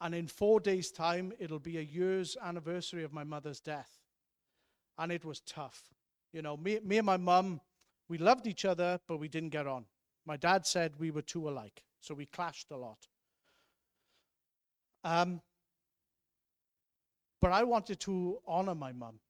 And 0.01 0.15
in 0.15 0.27
four 0.27 0.61
days' 0.61 0.91
time, 0.91 1.33
it'll 1.39 1.59
be 1.59 1.79
a 1.79 1.83
year's 1.83 2.37
anniversary 2.43 3.03
of 3.03 3.13
my 3.13 3.25
mother's 3.25 3.61
death. 3.61 3.91
And 4.99 5.13
it 5.13 5.25
was 5.25 5.41
tough. 5.41 5.83
You 6.33 6.43
know, 6.43 6.57
me, 6.57 6.81
me 6.85 6.99
and 6.99 7.07
my 7.07 7.17
mum, 7.17 7.61
we 8.09 8.19
loved 8.19 8.47
each 8.47 8.65
other, 8.65 9.01
but 9.07 9.19
we 9.19 9.29
didn't 9.29 9.51
get 9.51 9.67
on. 9.67 9.85
My 10.25 10.37
dad 10.37 10.67
said 10.67 10.93
we 10.99 11.11
were 11.11 11.23
too 11.23 11.49
alike, 11.49 11.83
so 12.01 12.15
we 12.15 12.27
clashed 12.27 12.71
a 12.71 12.77
lot. 12.77 13.07
Um, 15.05 15.41
but 17.41 17.53
I 17.53 17.63
wanted 17.63 18.01
to 18.01 18.39
honor 18.47 18.75
my 18.75 18.93
mum. 18.93 19.21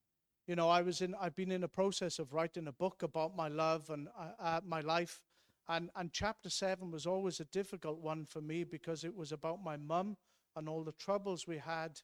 You 0.46 0.54
know, 0.56 0.68
I 0.68 0.82
was 0.82 1.02
in. 1.02 1.14
I've 1.20 1.34
been 1.34 1.50
in 1.50 1.64
a 1.64 1.68
process 1.68 2.18
of 2.18 2.32
writing 2.32 2.68
a 2.68 2.72
book 2.72 3.02
about 3.02 3.36
my 3.36 3.48
love 3.48 3.90
and 3.90 4.08
uh, 4.18 4.30
uh, 4.40 4.60
my 4.64 4.80
life, 4.80 5.20
and 5.68 5.90
and 5.96 6.12
chapter 6.12 6.48
seven 6.48 6.90
was 6.90 7.04
always 7.04 7.40
a 7.40 7.44
difficult 7.46 7.98
one 7.98 8.24
for 8.24 8.40
me 8.40 8.62
because 8.64 9.04
it 9.04 9.14
was 9.14 9.32
about 9.32 9.62
my 9.62 9.76
mum 9.76 10.16
and 10.54 10.68
all 10.68 10.84
the 10.84 10.92
troubles 10.92 11.46
we 11.46 11.58
had, 11.58 12.00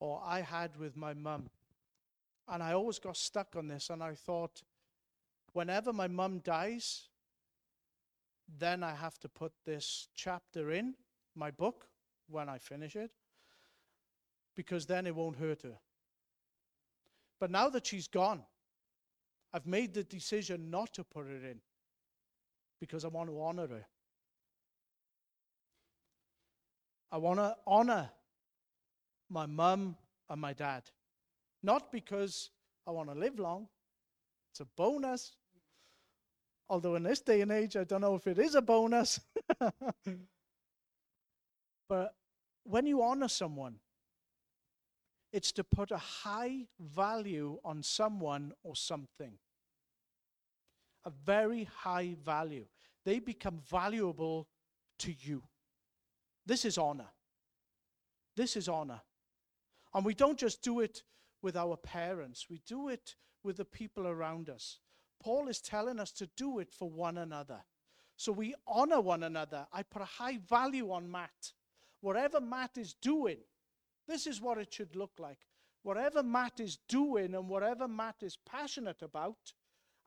or 0.00 0.20
I 0.24 0.40
had 0.40 0.76
with 0.76 0.96
my 0.96 1.14
mum, 1.14 1.48
and 2.50 2.62
I 2.62 2.72
always 2.72 2.98
got 2.98 3.16
stuck 3.16 3.54
on 3.56 3.68
this. 3.68 3.90
And 3.90 4.02
I 4.02 4.14
thought, 4.14 4.62
whenever 5.52 5.92
my 5.92 6.08
mum 6.08 6.40
dies, 6.40 7.08
then 8.58 8.82
I 8.82 8.92
have 8.92 9.18
to 9.20 9.28
put 9.28 9.52
this 9.64 10.08
chapter 10.14 10.72
in 10.72 10.94
my 11.36 11.50
book 11.52 11.86
when 12.28 12.48
I 12.48 12.58
finish 12.58 12.96
it 12.96 13.12
because 14.56 14.84
then 14.86 15.06
it 15.06 15.14
won't 15.14 15.36
hurt 15.36 15.62
her. 15.62 15.78
But 17.38 17.50
now 17.50 17.68
that 17.70 17.86
she's 17.86 18.08
gone, 18.08 18.42
I've 19.52 19.66
made 19.66 19.94
the 19.94 20.04
decision 20.04 20.70
not 20.70 20.92
to 20.94 21.04
put 21.04 21.26
it 21.26 21.44
in 21.44 21.60
because 22.80 23.04
I 23.04 23.08
want 23.08 23.30
to 23.30 23.40
honor 23.40 23.68
her. 23.68 23.86
I 27.12 27.16
want 27.16 27.38
to 27.38 27.56
honor 27.66 28.10
my 29.28 29.46
mum 29.46 29.96
and 30.28 30.40
my 30.40 30.52
dad. 30.52 30.82
Not 31.62 31.92
because 31.92 32.50
I 32.86 32.90
want 32.90 33.12
to 33.12 33.18
live 33.18 33.38
long, 33.38 33.68
it's 34.52 34.60
a 34.60 34.66
bonus. 34.76 35.36
Although 36.68 36.94
in 36.94 37.02
this 37.02 37.20
day 37.20 37.40
and 37.40 37.50
age, 37.50 37.76
I 37.76 37.84
don't 37.84 38.00
know 38.00 38.14
if 38.14 38.26
it 38.26 38.38
is 38.38 38.54
a 38.54 38.62
bonus. 38.62 39.20
but 41.88 42.14
when 42.64 42.86
you 42.86 43.02
honor 43.02 43.28
someone, 43.28 43.76
it's 45.32 45.52
to 45.52 45.64
put 45.64 45.90
a 45.90 45.96
high 45.96 46.66
value 46.78 47.58
on 47.64 47.82
someone 47.82 48.52
or 48.62 48.74
something. 48.74 49.32
A 51.04 51.10
very 51.24 51.64
high 51.64 52.16
value. 52.24 52.66
They 53.04 53.18
become 53.18 53.60
valuable 53.68 54.48
to 55.00 55.12
you. 55.12 55.42
This 56.46 56.64
is 56.64 56.78
honor. 56.78 57.08
This 58.36 58.56
is 58.56 58.68
honor. 58.68 59.00
And 59.94 60.04
we 60.04 60.14
don't 60.14 60.38
just 60.38 60.62
do 60.62 60.80
it 60.80 61.02
with 61.42 61.56
our 61.56 61.76
parents, 61.76 62.46
we 62.50 62.60
do 62.66 62.88
it 62.88 63.14
with 63.42 63.56
the 63.56 63.64
people 63.64 64.06
around 64.06 64.48
us. 64.48 64.78
Paul 65.22 65.48
is 65.48 65.60
telling 65.60 66.00
us 66.00 66.12
to 66.12 66.28
do 66.36 66.58
it 66.58 66.72
for 66.72 66.88
one 66.88 67.18
another. 67.18 67.60
So 68.16 68.32
we 68.32 68.54
honor 68.66 69.00
one 69.00 69.22
another. 69.22 69.66
I 69.72 69.82
put 69.82 70.02
a 70.02 70.06
high 70.06 70.38
value 70.48 70.92
on 70.92 71.10
Matt. 71.10 71.52
Whatever 72.00 72.40
Matt 72.40 72.76
is 72.76 72.94
doing, 72.94 73.38
this 74.06 74.26
is 74.26 74.40
what 74.40 74.58
it 74.58 74.72
should 74.72 74.96
look 74.96 75.12
like. 75.18 75.38
Whatever 75.82 76.22
Matt 76.22 76.60
is 76.60 76.78
doing 76.88 77.34
and 77.34 77.48
whatever 77.48 77.88
Matt 77.88 78.16
is 78.22 78.36
passionate 78.36 79.02
about, 79.02 79.52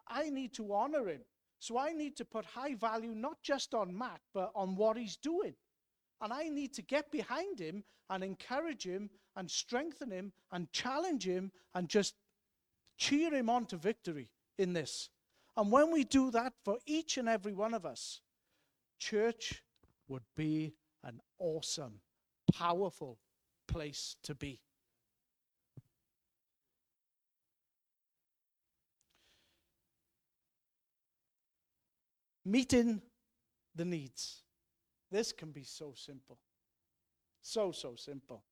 I 0.07 0.29
need 0.29 0.53
to 0.55 0.73
honor 0.73 1.07
him. 1.07 1.21
So 1.59 1.77
I 1.77 1.93
need 1.93 2.17
to 2.17 2.25
put 2.25 2.45
high 2.45 2.75
value 2.75 3.15
not 3.15 3.41
just 3.41 3.73
on 3.73 3.97
Matt, 3.97 4.21
but 4.33 4.51
on 4.53 4.75
what 4.75 4.97
he's 4.97 5.15
doing. 5.15 5.53
And 6.23 6.31
I 6.31 6.47
need 6.47 6.73
to 6.75 6.81
get 6.81 7.11
behind 7.11 7.59
him 7.59 7.83
and 8.09 8.23
encourage 8.23 8.85
him 8.85 9.09
and 9.35 9.51
strengthen 9.51 10.09
him 10.09 10.31
and 10.53 10.71
challenge 10.71 11.27
him 11.27 11.51
and 11.75 11.89
just 11.89 12.15
cheer 12.97 13.33
him 13.33 13.49
on 13.49 13.65
to 13.65 13.75
victory 13.75 14.29
in 14.57 14.71
this. 14.71 15.09
And 15.57 15.69
when 15.69 15.91
we 15.91 16.05
do 16.05 16.31
that 16.31 16.53
for 16.63 16.77
each 16.85 17.17
and 17.17 17.27
every 17.27 17.51
one 17.51 17.73
of 17.73 17.85
us, 17.85 18.21
church 18.99 19.63
would 20.07 20.23
be 20.37 20.73
an 21.03 21.19
awesome, 21.39 21.99
powerful 22.53 23.19
place 23.67 24.15
to 24.23 24.33
be. 24.33 24.61
Meeting 32.45 33.01
the 33.75 33.83
needs. 33.83 34.42
This 35.13 35.31
can 35.31 35.51
be 35.51 35.63
so 35.63 35.93
simple. 35.95 36.39
So, 37.43 37.71
so 37.71 37.93
simple. 37.95 38.43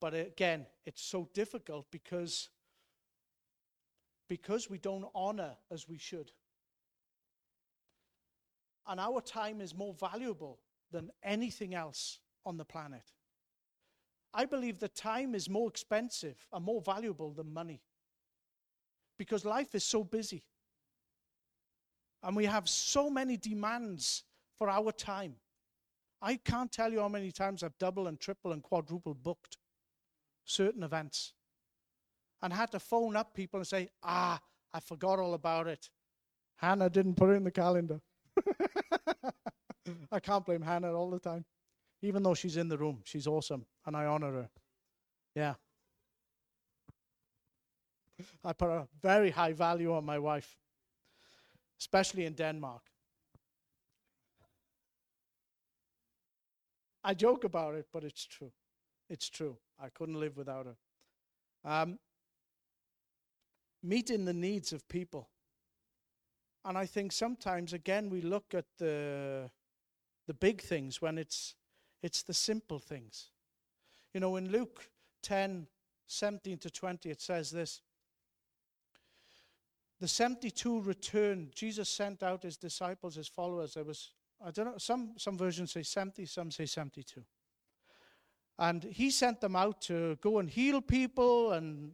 But 0.00 0.14
again, 0.14 0.64
it's 0.86 1.02
so 1.02 1.28
difficult 1.34 1.90
because 1.90 2.48
because 4.26 4.70
we 4.70 4.78
don't 4.78 5.04
honor 5.14 5.56
as 5.70 5.86
we 5.86 5.98
should. 5.98 6.32
And 8.86 8.98
our 8.98 9.20
time 9.20 9.60
is 9.60 9.74
more 9.74 9.92
valuable 9.92 10.60
than 10.92 11.10
anything 11.22 11.74
else 11.74 12.20
on 12.46 12.56
the 12.56 12.64
planet. 12.64 13.12
I 14.32 14.46
believe 14.46 14.78
that 14.78 14.94
time 14.94 15.34
is 15.34 15.50
more 15.50 15.68
expensive 15.68 16.38
and 16.54 16.64
more 16.64 16.80
valuable 16.80 17.32
than 17.32 17.52
money 17.52 17.82
because 19.18 19.44
life 19.44 19.74
is 19.74 19.84
so 19.84 20.04
busy. 20.04 20.42
And 22.22 22.34
we 22.34 22.46
have 22.46 22.66
so 22.66 23.10
many 23.10 23.36
demands 23.36 24.24
for 24.56 24.70
our 24.70 24.92
time. 24.92 25.34
I 26.22 26.36
can't 26.36 26.70
tell 26.70 26.92
you 26.92 27.00
how 27.00 27.08
many 27.08 27.32
times 27.32 27.62
I've 27.62 27.78
double 27.78 28.06
and 28.06 28.20
triple 28.20 28.52
and 28.52 28.62
quadruple 28.62 29.14
booked 29.14 29.56
certain 30.44 30.82
events 30.82 31.32
and 32.42 32.52
had 32.52 32.70
to 32.72 32.78
phone 32.78 33.16
up 33.16 33.34
people 33.34 33.58
and 33.58 33.66
say, 33.66 33.88
ah, 34.02 34.40
I 34.72 34.80
forgot 34.80 35.18
all 35.18 35.34
about 35.34 35.66
it. 35.66 35.88
Hannah 36.56 36.90
didn't 36.90 37.14
put 37.14 37.30
it 37.30 37.34
in 37.34 37.44
the 37.44 37.50
calendar. 37.50 38.00
I 40.12 40.20
can't 40.20 40.44
blame 40.44 40.62
Hannah 40.62 40.94
all 40.94 41.10
the 41.10 41.18
time. 41.18 41.44
Even 42.02 42.22
though 42.22 42.34
she's 42.34 42.56
in 42.56 42.68
the 42.68 42.78
room, 42.78 43.00
she's 43.04 43.26
awesome, 43.26 43.66
and 43.86 43.96
I 43.96 44.06
honor 44.06 44.32
her. 44.32 44.50
Yeah. 45.34 45.54
I 48.44 48.52
put 48.52 48.70
a 48.70 48.86
very 49.02 49.30
high 49.30 49.52
value 49.52 49.94
on 49.94 50.04
my 50.04 50.18
wife, 50.18 50.56
especially 51.78 52.26
in 52.26 52.34
Denmark. 52.34 52.89
I 57.02 57.14
joke 57.14 57.44
about 57.44 57.74
it, 57.74 57.86
but 57.92 58.04
it's 58.04 58.26
true. 58.26 58.52
It's 59.08 59.28
true. 59.28 59.56
I 59.82 59.88
couldn't 59.88 60.20
live 60.20 60.36
without 60.36 60.66
her. 60.66 60.76
Um, 61.64 61.98
meeting 63.82 64.24
the 64.24 64.32
needs 64.32 64.72
of 64.72 64.88
people. 64.88 65.28
And 66.64 66.76
I 66.76 66.86
think 66.86 67.12
sometimes, 67.12 67.72
again, 67.72 68.10
we 68.10 68.20
look 68.20 68.54
at 68.54 68.66
the, 68.78 69.50
the 70.26 70.34
big 70.34 70.60
things 70.60 71.00
when 71.00 71.16
it's, 71.16 71.54
it's 72.02 72.22
the 72.22 72.34
simple 72.34 72.78
things. 72.78 73.30
You 74.12 74.20
know, 74.20 74.36
in 74.36 74.50
Luke 74.50 74.90
10 75.22 75.66
17 76.10 76.58
to 76.58 76.70
20, 76.70 77.08
it 77.08 77.20
says 77.20 77.50
this 77.50 77.82
The 80.00 80.08
72 80.08 80.80
returned. 80.82 81.52
Jesus 81.54 81.88
sent 81.88 82.22
out 82.22 82.42
his 82.42 82.56
disciples, 82.56 83.14
his 83.14 83.28
followers. 83.28 83.74
There 83.74 83.84
was, 83.84 84.10
I 84.44 84.50
don't 84.50 84.66
know, 84.66 84.78
some, 84.78 85.12
some 85.16 85.36
versions 85.36 85.72
say 85.72 85.82
70, 85.82 86.24
some 86.26 86.50
say 86.50 86.66
72. 86.66 87.22
And 88.58 88.84
he 88.84 89.10
sent 89.10 89.40
them 89.40 89.56
out 89.56 89.80
to 89.82 90.16
go 90.20 90.38
and 90.38 90.48
heal 90.48 90.80
people 90.80 91.52
and 91.52 91.92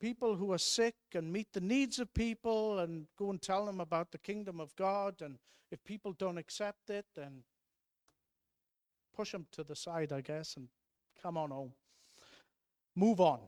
people 0.00 0.34
who 0.34 0.52
are 0.52 0.58
sick 0.58 0.94
and 1.14 1.32
meet 1.32 1.52
the 1.52 1.60
needs 1.60 1.98
of 1.98 2.12
people 2.14 2.78
and 2.78 3.06
go 3.18 3.30
and 3.30 3.40
tell 3.40 3.66
them 3.66 3.80
about 3.80 4.10
the 4.10 4.18
kingdom 4.18 4.60
of 4.60 4.74
God. 4.76 5.20
And 5.20 5.38
if 5.70 5.82
people 5.84 6.12
don't 6.12 6.38
accept 6.38 6.90
it, 6.90 7.06
then 7.14 7.44
push 9.14 9.32
them 9.32 9.46
to 9.52 9.62
the 9.62 9.76
side, 9.76 10.12
I 10.12 10.20
guess, 10.20 10.56
and 10.56 10.68
come 11.22 11.36
on 11.36 11.50
home. 11.50 11.72
move 12.96 13.20
on. 13.20 13.40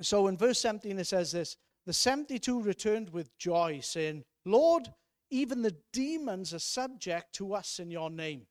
So 0.00 0.26
in 0.26 0.36
verse 0.36 0.60
17 0.60 0.98
it 0.98 1.06
says 1.06 1.32
this 1.32 1.56
The 1.84 1.92
72 1.92 2.62
returned 2.62 3.10
with 3.10 3.36
joy, 3.38 3.80
saying, 3.82 4.24
Lord, 4.44 4.88
even 5.30 5.62
the 5.62 5.76
demons 5.92 6.54
are 6.54 6.58
subject 6.58 7.34
to 7.34 7.54
us 7.54 7.78
in 7.78 7.90
your 7.90 8.10
name. 8.10 8.46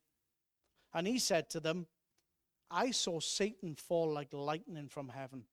And 0.94 1.08
he 1.08 1.20
said 1.20 1.50
to 1.52 1.60
them, 1.60 1.88
I 2.72 2.92
saw 2.92 3.20
Satan 3.20 3.76
fall 3.76 4.12
like 4.12 4.34
lightning 4.34 4.88
from 4.88 5.10
heaven. 5.10 5.44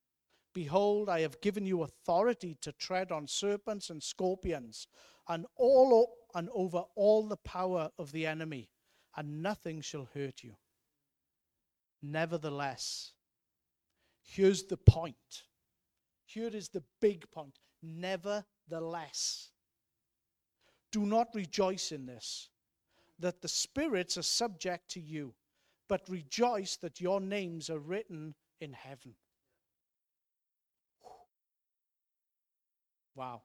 Behold, 0.55 1.09
I 1.09 1.21
have 1.21 1.41
given 1.41 1.65
you 1.65 1.83
authority 1.83 2.57
to 2.61 2.73
tread 2.73 3.11
on 3.11 3.27
serpents 3.27 3.91
and 3.91 4.03
scorpions, 4.03 4.87
and 5.29 5.47
all 5.57 6.15
and 6.35 6.49
over 6.53 6.85
all 6.95 7.27
the 7.27 7.37
power 7.39 7.91
of 7.99 8.13
the 8.13 8.27
enemy, 8.27 8.71
and 9.17 9.43
nothing 9.43 9.81
shall 9.81 10.09
hurt 10.15 10.43
you. 10.43 10.57
Nevertheless, 12.03 13.13
here's 14.23 14.65
the 14.65 14.77
point. 14.77 15.45
Here 16.25 16.51
is 16.53 16.69
the 16.69 16.83
big 17.01 17.31
point. 17.31 17.59
Nevertheless, 17.83 19.52
do 20.93 21.07
not 21.07 21.29
rejoice 21.35 21.91
in 21.91 22.07
this, 22.07 22.51
that 23.19 23.41
the 23.41 23.49
spirits 23.49 24.17
are 24.17 24.23
subject 24.23 24.91
to 24.91 25.01
you, 25.01 25.35
but 25.89 26.09
rejoice 26.09 26.77
that 26.77 27.01
your 27.01 27.21
names 27.21 27.71
are 27.71 27.79
written 27.79 28.35
in 28.61 28.73
heaven. 28.73 29.15
Wow. 33.15 33.43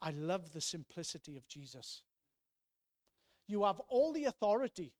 I 0.00 0.10
love 0.10 0.52
the 0.52 0.60
simplicity 0.60 1.36
of 1.36 1.48
Jesus. 1.48 2.02
You 3.46 3.64
have 3.64 3.80
all 3.88 4.12
the 4.12 4.24
authority. 4.24 4.92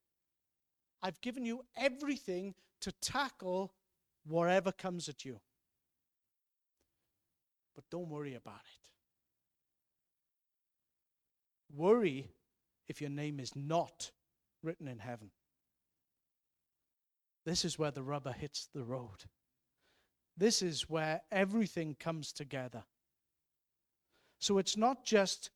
I've 1.01 1.21
given 1.21 1.45
you 1.45 1.63
everything 1.77 2.55
to 2.81 2.91
tackle 2.93 3.73
whatever 4.25 4.71
comes 4.71 5.07
at 5.09 5.25
you. 5.25 5.39
But 7.75 7.83
don't 7.91 8.09
worry 8.09 8.35
about 8.35 8.55
it. 8.55 8.84
Worry 11.75 12.31
if 12.87 13.01
your 13.01 13.09
name 13.09 13.39
is 13.39 13.55
not 13.55 14.11
written 14.63 14.87
in 14.87 14.99
heaven. 14.99 15.31
This 17.45 17.65
is 17.65 17.77
where 17.77 17.91
the 17.91 18.03
rubber 18.03 18.31
hits 18.31 18.69
the 18.73 18.83
road. 18.83 19.25
This 20.37 20.61
is 20.61 20.89
where 20.89 21.21
everything 21.31 21.95
comes 21.99 22.31
together. 22.31 22.83
So 24.39 24.57
it's 24.57 24.77
not 24.77 25.05
just 25.05 25.49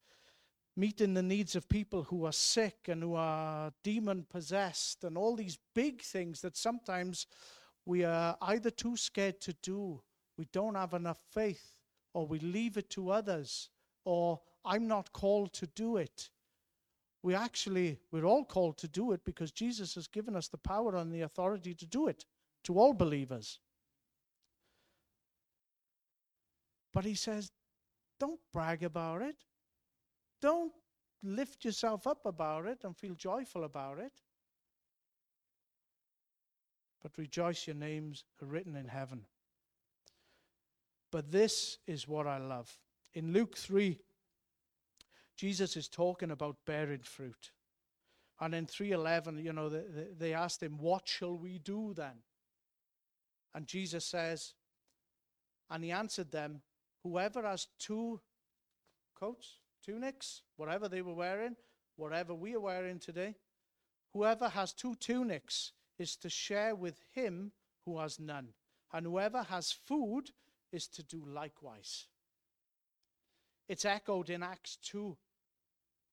meeting 0.75 1.13
the 1.13 1.23
needs 1.23 1.55
of 1.55 1.67
people 1.67 2.03
who 2.03 2.25
are 2.25 2.31
sick 2.31 2.87
and 2.87 3.03
who 3.03 3.15
are 3.15 3.73
demon 3.83 4.25
possessed 4.29 5.03
and 5.03 5.17
all 5.17 5.35
these 5.35 5.57
big 5.75 6.01
things 6.01 6.41
that 6.41 6.55
sometimes 6.55 7.27
we 7.85 8.03
are 8.03 8.37
either 8.41 8.69
too 8.69 8.95
scared 8.95 9.41
to 9.41 9.53
do, 9.61 10.01
we 10.37 10.47
don't 10.53 10.75
have 10.75 10.93
enough 10.93 11.19
faith, 11.31 11.73
or 12.13 12.25
we 12.25 12.39
leave 12.39 12.77
it 12.77 12.89
to 12.91 13.09
others, 13.09 13.69
or 14.05 14.39
I'm 14.65 14.87
not 14.87 15.13
called 15.13 15.53
to 15.53 15.67
do 15.67 15.97
it. 15.97 16.29
We 17.21 17.35
actually, 17.35 17.99
we're 18.11 18.25
all 18.25 18.45
called 18.45 18.77
to 18.77 18.87
do 18.87 19.11
it 19.11 19.25
because 19.25 19.51
Jesus 19.51 19.95
has 19.95 20.07
given 20.07 20.35
us 20.35 20.47
the 20.47 20.57
power 20.57 20.95
and 20.95 21.11
the 21.11 21.21
authority 21.21 21.73
to 21.73 21.85
do 21.85 22.07
it 22.07 22.25
to 22.63 22.79
all 22.79 22.93
believers. 22.93 23.59
But 26.93 27.05
he 27.05 27.15
says, 27.15 27.51
don't 28.19 28.39
brag 28.53 28.83
about 28.83 29.21
it. 29.21 29.35
Don't 30.41 30.73
lift 31.23 31.65
yourself 31.65 32.07
up 32.07 32.25
about 32.25 32.65
it 32.65 32.83
and 32.83 32.95
feel 32.95 33.15
joyful 33.15 33.63
about 33.63 33.99
it. 33.99 34.13
But 37.01 37.17
rejoice, 37.17 37.67
your 37.67 37.75
names 37.75 38.25
are 38.41 38.47
written 38.47 38.75
in 38.75 38.87
heaven. 38.87 39.25
But 41.11 41.31
this 41.31 41.79
is 41.87 42.07
what 42.07 42.27
I 42.27 42.37
love. 42.37 42.77
In 43.13 43.33
Luke 43.33 43.57
3, 43.57 43.97
Jesus 45.39 45.77
is 45.77 45.87
talking 45.87 46.31
about 46.31 46.65
bearing 46.65 46.99
fruit. 46.99 47.51
And 48.41 48.53
in 48.53 48.65
3:11, 48.65 49.41
you 49.41 49.53
know, 49.53 49.69
they 49.69 50.33
asked 50.33 50.61
him, 50.61 50.77
"What 50.77 51.07
shall 51.07 51.37
we 51.37 51.59
do 51.59 51.93
then?" 51.93 52.23
And 53.53 53.65
Jesus 53.65 54.05
says, 54.05 54.53
and 55.69 55.83
he 55.83 55.91
answered 55.91 56.31
them, 56.31 56.61
Whoever 57.03 57.43
has 57.43 57.67
two 57.77 58.19
coats, 59.15 59.59
tunics, 59.83 60.41
whatever 60.57 60.89
they 60.89 61.01
were 61.01 61.13
wearing, 61.13 61.55
whatever 61.95 62.33
we 62.33 62.55
are 62.55 62.59
wearing 62.59 62.99
today, 62.99 63.35
whoever 64.13 64.49
has 64.49 64.73
two 64.73 64.95
tunics 64.95 65.71
is 65.97 66.15
to 66.17 66.29
share 66.29 66.75
with 66.75 66.99
him 67.13 67.51
who 67.85 67.99
has 67.99 68.19
none. 68.19 68.49
And 68.91 69.05
whoever 69.05 69.43
has 69.43 69.71
food 69.71 70.31
is 70.71 70.87
to 70.89 71.03
do 71.03 71.23
likewise. 71.25 72.07
It's 73.67 73.85
echoed 73.85 74.29
in 74.29 74.41
Acts 74.41 74.77
2, 74.77 75.15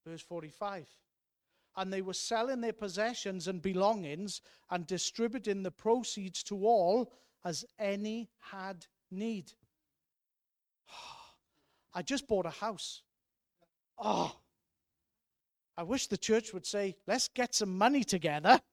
verse 0.06 0.22
45. 0.22 0.86
And 1.76 1.92
they 1.92 2.00
were 2.00 2.14
selling 2.14 2.60
their 2.60 2.72
possessions 2.72 3.48
and 3.48 3.60
belongings 3.60 4.40
and 4.70 4.86
distributing 4.86 5.62
the 5.62 5.70
proceeds 5.70 6.42
to 6.44 6.64
all 6.66 7.12
as 7.44 7.64
any 7.78 8.30
had 8.38 8.86
need. 9.10 9.52
I 11.94 12.02
just 12.02 12.26
bought 12.26 12.46
a 12.46 12.50
house. 12.50 13.02
Oh, 13.98 14.34
I 15.76 15.82
wish 15.82 16.06
the 16.06 16.16
church 16.16 16.54
would 16.54 16.64
say, 16.64 16.96
let's 17.06 17.28
get 17.28 17.54
some 17.54 17.76
money 17.76 18.02
together. 18.04 18.58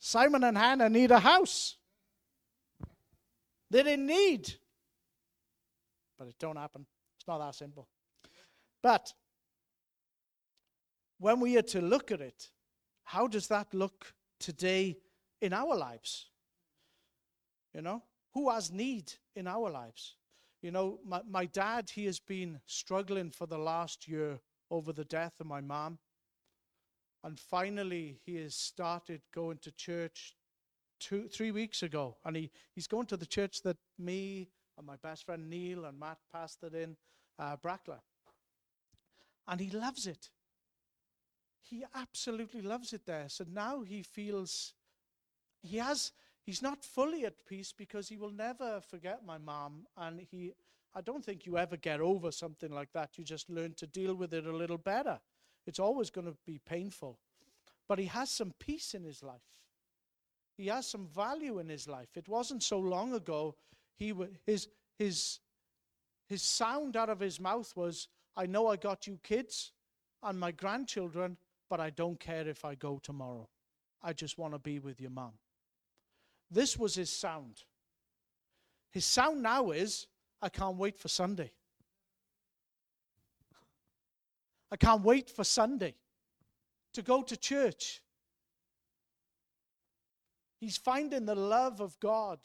Simon 0.00 0.42
and 0.42 0.58
Hannah 0.58 0.88
need 0.88 1.12
a 1.12 1.20
house. 1.20 1.76
They're 3.70 3.86
in 3.86 4.06
need. 4.06 4.54
But 6.20 6.28
it 6.28 6.36
don't 6.38 6.56
happen. 6.56 6.84
It's 7.18 7.26
not 7.26 7.38
that 7.38 7.54
simple. 7.54 7.88
But 8.82 9.14
when 11.18 11.40
we 11.40 11.56
are 11.56 11.62
to 11.62 11.80
look 11.80 12.12
at 12.12 12.20
it, 12.20 12.50
how 13.04 13.26
does 13.26 13.48
that 13.48 13.72
look 13.72 14.12
today 14.38 14.98
in 15.40 15.54
our 15.54 15.74
lives? 15.74 16.26
You 17.74 17.80
know? 17.80 18.02
Who 18.34 18.50
has 18.50 18.70
need 18.70 19.14
in 19.34 19.46
our 19.46 19.70
lives? 19.70 20.16
You 20.60 20.72
know, 20.72 21.00
my, 21.06 21.22
my 21.26 21.46
dad, 21.46 21.88
he 21.88 22.04
has 22.04 22.20
been 22.20 22.60
struggling 22.66 23.30
for 23.30 23.46
the 23.46 23.58
last 23.58 24.06
year 24.06 24.38
over 24.70 24.92
the 24.92 25.06
death 25.06 25.32
of 25.40 25.46
my 25.46 25.62
mom. 25.62 25.98
And 27.24 27.40
finally, 27.40 28.20
he 28.26 28.36
has 28.36 28.54
started 28.54 29.22
going 29.34 29.56
to 29.62 29.72
church 29.72 30.36
two, 31.00 31.28
three 31.28 31.50
weeks 31.50 31.82
ago. 31.82 32.18
And 32.26 32.36
he, 32.36 32.50
he's 32.74 32.86
going 32.86 33.06
to 33.06 33.16
the 33.16 33.24
church 33.24 33.62
that 33.62 33.78
me 33.98 34.50
and 34.80 34.86
my 34.86 34.96
best 34.96 35.26
friend 35.26 35.48
Neil 35.50 35.84
and 35.84 36.00
Matt 36.00 36.18
pastored 36.34 36.74
in 36.74 36.96
uh, 37.38 37.56
Brackla. 37.56 38.00
And 39.46 39.60
he 39.60 39.70
loves 39.70 40.06
it. 40.06 40.30
He 41.60 41.84
absolutely 41.94 42.62
loves 42.62 42.94
it 42.94 43.04
there. 43.04 43.26
So 43.28 43.44
now 43.52 43.82
he 43.82 44.02
feels 44.02 44.72
he 45.62 45.76
has 45.76 46.12
he's 46.42 46.62
not 46.62 46.82
fully 46.82 47.26
at 47.26 47.46
peace 47.46 47.74
because 47.76 48.08
he 48.08 48.16
will 48.16 48.32
never 48.32 48.80
forget 48.80 49.20
my 49.24 49.36
mom 49.36 49.86
and 49.98 50.20
he 50.20 50.54
I 50.94 51.02
don't 51.02 51.24
think 51.24 51.44
you 51.44 51.58
ever 51.58 51.76
get 51.76 52.00
over 52.00 52.32
something 52.32 52.72
like 52.72 52.92
that. 52.94 53.18
You 53.18 53.24
just 53.24 53.50
learn 53.50 53.74
to 53.74 53.86
deal 53.86 54.14
with 54.14 54.32
it 54.32 54.46
a 54.46 54.56
little 54.56 54.78
better. 54.78 55.20
It's 55.66 55.78
always 55.78 56.10
going 56.10 56.26
to 56.26 56.36
be 56.46 56.58
painful. 56.58 57.18
But 57.86 57.98
he 57.98 58.06
has 58.06 58.30
some 58.30 58.54
peace 58.58 58.94
in 58.94 59.04
his 59.04 59.22
life. 59.22 59.42
He 60.56 60.66
has 60.68 60.86
some 60.86 61.06
value 61.06 61.58
in 61.58 61.68
his 61.68 61.86
life. 61.86 62.16
It 62.16 62.28
wasn't 62.28 62.62
so 62.62 62.78
long 62.78 63.14
ago 63.14 63.54
he 64.00 64.14
his 64.46 64.66
his 64.98 65.38
his 66.26 66.42
sound 66.42 66.96
out 66.96 67.10
of 67.10 67.20
his 67.20 67.38
mouth 67.38 67.72
was 67.76 68.08
I 68.36 68.46
know 68.46 68.66
I 68.66 68.76
got 68.76 69.06
you 69.06 69.20
kids 69.22 69.72
and 70.22 70.40
my 70.40 70.50
grandchildren, 70.50 71.36
but 71.68 71.80
I 71.80 71.90
don't 71.90 72.18
care 72.18 72.48
if 72.48 72.64
I 72.64 72.74
go 72.74 72.98
tomorrow. 73.02 73.48
I 74.02 74.14
just 74.14 74.38
want 74.38 74.54
to 74.54 74.58
be 74.58 74.78
with 74.78 75.00
your 75.00 75.10
mom. 75.10 75.32
This 76.50 76.78
was 76.78 76.94
his 76.94 77.12
sound. 77.12 77.62
His 78.90 79.04
sound 79.04 79.42
now 79.42 79.70
is, 79.70 80.06
I 80.40 80.48
can't 80.48 80.76
wait 80.76 80.98
for 80.98 81.08
Sunday. 81.08 81.52
I 84.72 84.76
can't 84.76 85.02
wait 85.02 85.28
for 85.28 85.44
Sunday 85.44 85.94
to 86.94 87.02
go 87.02 87.22
to 87.22 87.36
church. 87.36 88.02
He's 90.60 90.76
finding 90.76 91.26
the 91.26 91.34
love 91.34 91.80
of 91.80 91.98
God 92.00 92.38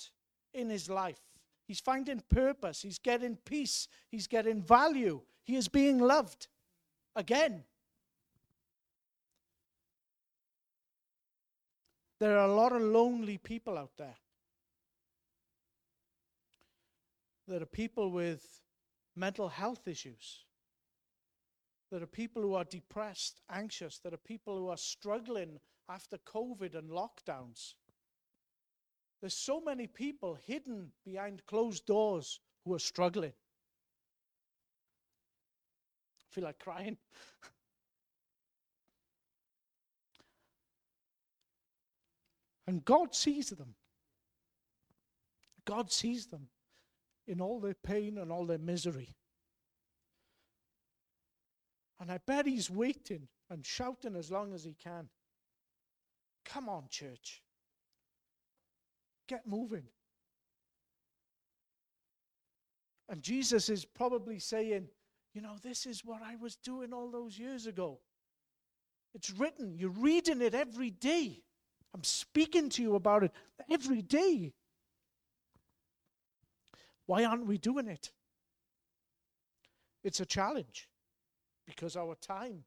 in 0.53 0.69
his 0.69 0.89
life. 0.89 1.21
He's 1.67 1.79
finding 1.79 2.21
purpose. 2.29 2.81
He's 2.81 2.99
getting 2.99 3.37
peace. 3.37 3.87
He's 4.09 4.27
getting 4.27 4.61
value. 4.61 5.21
He 5.43 5.55
is 5.55 5.67
being 5.67 5.99
loved 5.99 6.47
again. 7.15 7.63
There 12.19 12.37
are 12.37 12.47
a 12.47 12.53
lot 12.53 12.71
of 12.71 12.81
lonely 12.81 13.37
people 13.37 13.77
out 13.77 13.91
there. 13.97 14.15
There 17.47 17.61
are 17.61 17.67
people 17.67 18.09
with 18.09 18.61
mental 19.15 19.49
health 19.49 19.87
issues. 19.87 20.45
There 21.91 22.01
are 22.01 22.07
people 22.07 22.41
who 22.41 22.55
are 22.55 22.63
depressed, 22.63 23.41
anxious. 23.51 23.99
There 23.99 24.13
are 24.13 24.17
people 24.17 24.57
who 24.57 24.69
are 24.69 24.77
struggling 24.77 25.59
after 25.87 26.17
COVID 26.17 26.75
and 26.75 26.89
lockdowns. 26.89 27.75
There's 29.25 29.33
so 29.33 29.59
many 29.59 29.87
people 29.87 30.37
hidden 30.45 30.91
behind 31.03 31.47
closed 31.47 31.87
doors 31.87 32.39
who 32.63 32.75
are 32.75 32.79
struggling. 32.79 33.33
I 36.19 36.25
feel 36.29 36.43
like 36.43 36.59
crying. 36.59 36.97
and 42.67 42.85
God 42.85 43.15
sees 43.15 43.49
them. 43.49 43.73
God 45.65 45.91
sees 45.91 46.27
them 46.27 46.49
in 47.25 47.41
all 47.41 47.59
their 47.59 47.73
pain 47.73 48.19
and 48.19 48.31
all 48.31 48.45
their 48.45 48.59
misery. 48.59 49.15
And 51.99 52.11
I 52.11 52.19
bet 52.19 52.45
he's 52.45 52.69
waiting 52.69 53.27
and 53.49 53.65
shouting 53.65 54.15
as 54.15 54.29
long 54.29 54.53
as 54.53 54.63
he 54.63 54.75
can. 54.75 55.09
Come 56.45 56.69
on, 56.69 56.89
church. 56.91 57.41
Get 59.27 59.47
moving. 59.47 59.83
And 63.09 63.21
Jesus 63.21 63.69
is 63.69 63.85
probably 63.85 64.39
saying, 64.39 64.87
You 65.33 65.41
know, 65.41 65.55
this 65.61 65.85
is 65.85 66.03
what 66.03 66.21
I 66.23 66.35
was 66.35 66.55
doing 66.55 66.93
all 66.93 67.11
those 67.11 67.37
years 67.37 67.67
ago. 67.67 67.99
It's 69.13 69.31
written. 69.31 69.77
You're 69.77 69.89
reading 69.89 70.41
it 70.41 70.53
every 70.53 70.89
day. 70.89 71.41
I'm 71.93 72.03
speaking 72.03 72.69
to 72.69 72.81
you 72.81 72.95
about 72.95 73.23
it 73.23 73.31
every 73.71 74.01
day. 74.01 74.53
Why 77.05 77.23
aren't 77.23 77.45
we 77.45 77.57
doing 77.57 77.87
it? 77.87 78.11
It's 80.03 80.19
a 80.19 80.25
challenge 80.25 80.89
because 81.65 81.95
our 81.95 82.15
time 82.15 82.63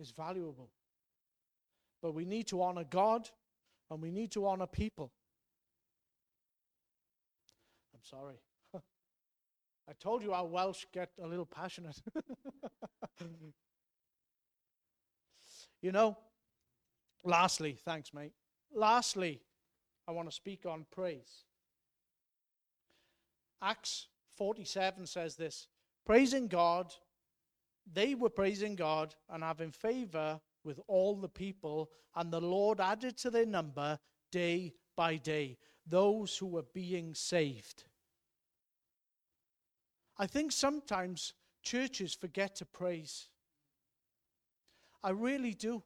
is 0.00 0.10
valuable. 0.10 0.70
But 2.00 2.14
we 2.14 2.24
need 2.24 2.46
to 2.48 2.62
honor 2.62 2.84
God 2.84 3.28
and 3.90 4.00
we 4.00 4.10
need 4.10 4.32
to 4.32 4.46
honor 4.46 4.66
people. 4.66 5.12
I'm 7.98 8.04
sorry. 8.04 8.36
I 9.88 9.92
told 9.98 10.22
you 10.22 10.32
our 10.32 10.46
Welsh 10.46 10.84
get 10.92 11.10
a 11.20 11.26
little 11.26 11.46
passionate. 11.46 12.00
you 15.82 15.90
know, 15.90 16.16
lastly, 17.24 17.76
thanks, 17.84 18.14
mate. 18.14 18.30
Lastly, 18.72 19.40
I 20.06 20.12
want 20.12 20.30
to 20.30 20.34
speak 20.34 20.64
on 20.64 20.86
praise. 20.92 21.44
Acts 23.60 24.06
47 24.36 25.06
says 25.06 25.34
this 25.34 25.66
praising 26.06 26.46
God 26.46 26.94
they 27.92 28.14
were 28.14 28.30
praising 28.30 28.76
God 28.76 29.14
and 29.30 29.42
having 29.42 29.72
favor 29.72 30.40
with 30.62 30.78
all 30.86 31.16
the 31.16 31.28
people, 31.28 31.90
and 32.14 32.30
the 32.30 32.40
Lord 32.40 32.80
added 32.80 33.16
to 33.18 33.30
their 33.30 33.46
number 33.46 33.98
day 34.30 34.74
by 34.94 35.16
day 35.16 35.56
those 35.88 36.36
who 36.36 36.46
were 36.46 36.64
being 36.74 37.14
saved. 37.14 37.84
I 40.16 40.26
think 40.26 40.52
sometimes 40.52 41.34
churches 41.62 42.14
forget 42.14 42.56
to 42.56 42.64
praise. 42.64 43.28
I 45.02 45.10
really 45.10 45.54
do. 45.54 45.82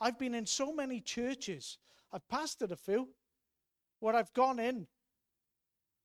I've 0.00 0.18
been 0.18 0.34
in 0.34 0.46
so 0.46 0.72
many 0.72 1.00
churches, 1.00 1.78
I've 2.12 2.26
pastored 2.28 2.72
a 2.72 2.76
few, 2.76 3.08
where 4.00 4.16
I've 4.16 4.32
gone 4.32 4.58
in 4.58 4.86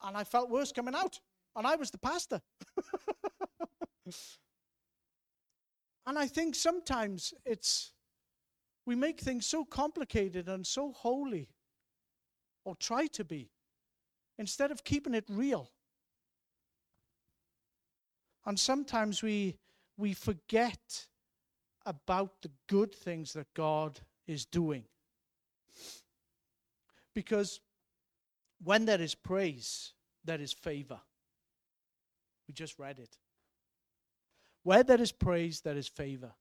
and 0.03 0.17
I 0.17 0.23
felt 0.23 0.49
worse 0.49 0.71
coming 0.71 0.93
out, 0.93 1.19
and 1.55 1.65
I 1.65 1.75
was 1.75 1.91
the 1.91 1.97
pastor. 1.97 2.41
And 6.05 6.19
I 6.19 6.27
think 6.27 6.55
sometimes 6.55 7.33
it's, 7.45 7.91
we 8.85 8.95
make 8.95 9.19
things 9.19 9.47
so 9.47 9.65
complicated 9.65 10.47
and 10.47 10.65
so 10.65 10.91
holy, 10.91 11.49
or 12.65 12.75
try 12.75 13.07
to 13.07 13.23
be, 13.23 13.49
instead 14.37 14.71
of 14.71 14.83
keeping 14.83 15.13
it 15.13 15.25
real. 15.29 15.71
And 18.45 18.59
sometimes 18.59 19.23
we, 19.23 19.57
we 19.97 20.13
forget 20.13 21.07
about 21.85 22.41
the 22.41 22.51
good 22.67 22.93
things 22.93 23.33
that 23.33 23.53
God 23.53 23.99
is 24.27 24.45
doing. 24.45 24.83
Because 27.13 27.61
when 28.63 28.85
there 28.85 29.01
is 29.01 29.15
praise, 29.15 29.93
there 30.23 30.41
is 30.41 30.51
favor. 30.51 30.99
We 32.47 32.53
just 32.53 32.77
read 32.77 32.99
it. 32.99 33.17
Where 34.63 34.83
there 34.83 35.01
is 35.01 35.11
praise, 35.11 35.61
there 35.61 35.77
is 35.77 35.87
favor. 35.87 36.31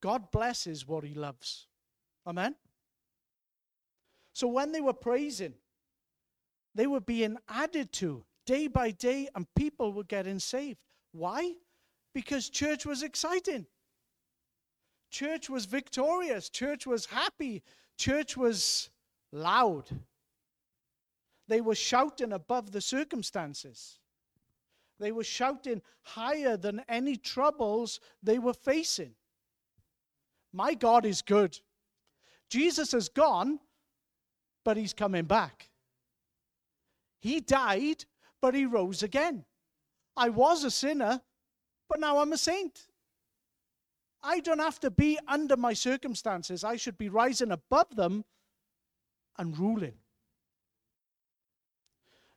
God 0.00 0.30
blesses 0.30 0.86
what 0.86 1.04
he 1.04 1.14
loves. 1.14 1.66
Amen? 2.26 2.54
So 4.32 4.48
when 4.48 4.72
they 4.72 4.80
were 4.80 4.92
praising, 4.92 5.54
they 6.74 6.86
were 6.86 7.00
being 7.00 7.36
added 7.48 7.92
to 7.94 8.24
day 8.46 8.68
by 8.68 8.90
day, 8.90 9.28
and 9.34 9.46
people 9.54 9.92
were 9.92 10.04
getting 10.04 10.38
saved. 10.38 10.78
Why? 11.12 11.54
Because 12.14 12.48
church 12.48 12.86
was 12.86 13.02
exciting. 13.02 13.66
Church 15.10 15.50
was 15.50 15.64
victorious. 15.66 16.48
Church 16.48 16.86
was 16.86 17.06
happy. 17.06 17.62
Church 17.96 18.36
was 18.36 18.90
loud. 19.32 19.88
They 21.48 21.60
were 21.60 21.74
shouting 21.74 22.32
above 22.32 22.70
the 22.70 22.80
circumstances. 22.80 23.98
They 25.00 25.12
were 25.12 25.24
shouting 25.24 25.82
higher 26.02 26.56
than 26.56 26.82
any 26.88 27.16
troubles 27.16 28.00
they 28.22 28.38
were 28.38 28.54
facing. 28.54 29.14
My 30.52 30.74
God 30.74 31.04
is 31.06 31.22
good. 31.22 31.58
Jesus 32.48 32.92
has 32.92 33.08
gone, 33.08 33.58
but 34.64 34.76
he's 34.76 34.92
coming 34.92 35.24
back. 35.24 35.69
He 37.20 37.40
died, 37.40 38.04
but 38.42 38.54
he 38.54 38.66
rose 38.66 39.02
again. 39.02 39.44
I 40.16 40.30
was 40.30 40.64
a 40.64 40.70
sinner, 40.70 41.20
but 41.88 42.00
now 42.00 42.18
I'm 42.18 42.32
a 42.32 42.38
saint. 42.38 42.88
I 44.22 44.40
don't 44.40 44.58
have 44.58 44.80
to 44.80 44.90
be 44.90 45.18
under 45.28 45.56
my 45.56 45.72
circumstances. 45.72 46.64
I 46.64 46.76
should 46.76 46.98
be 46.98 47.08
rising 47.08 47.52
above 47.52 47.94
them 47.96 48.24
and 49.38 49.58
ruling. 49.58 49.94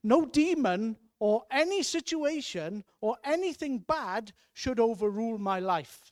No 0.03 0.25
demon 0.25 0.97
or 1.19 1.43
any 1.51 1.83
situation 1.83 2.83
or 3.01 3.17
anything 3.23 3.79
bad 3.79 4.33
should 4.53 4.79
overrule 4.79 5.37
my 5.37 5.59
life. 5.59 6.11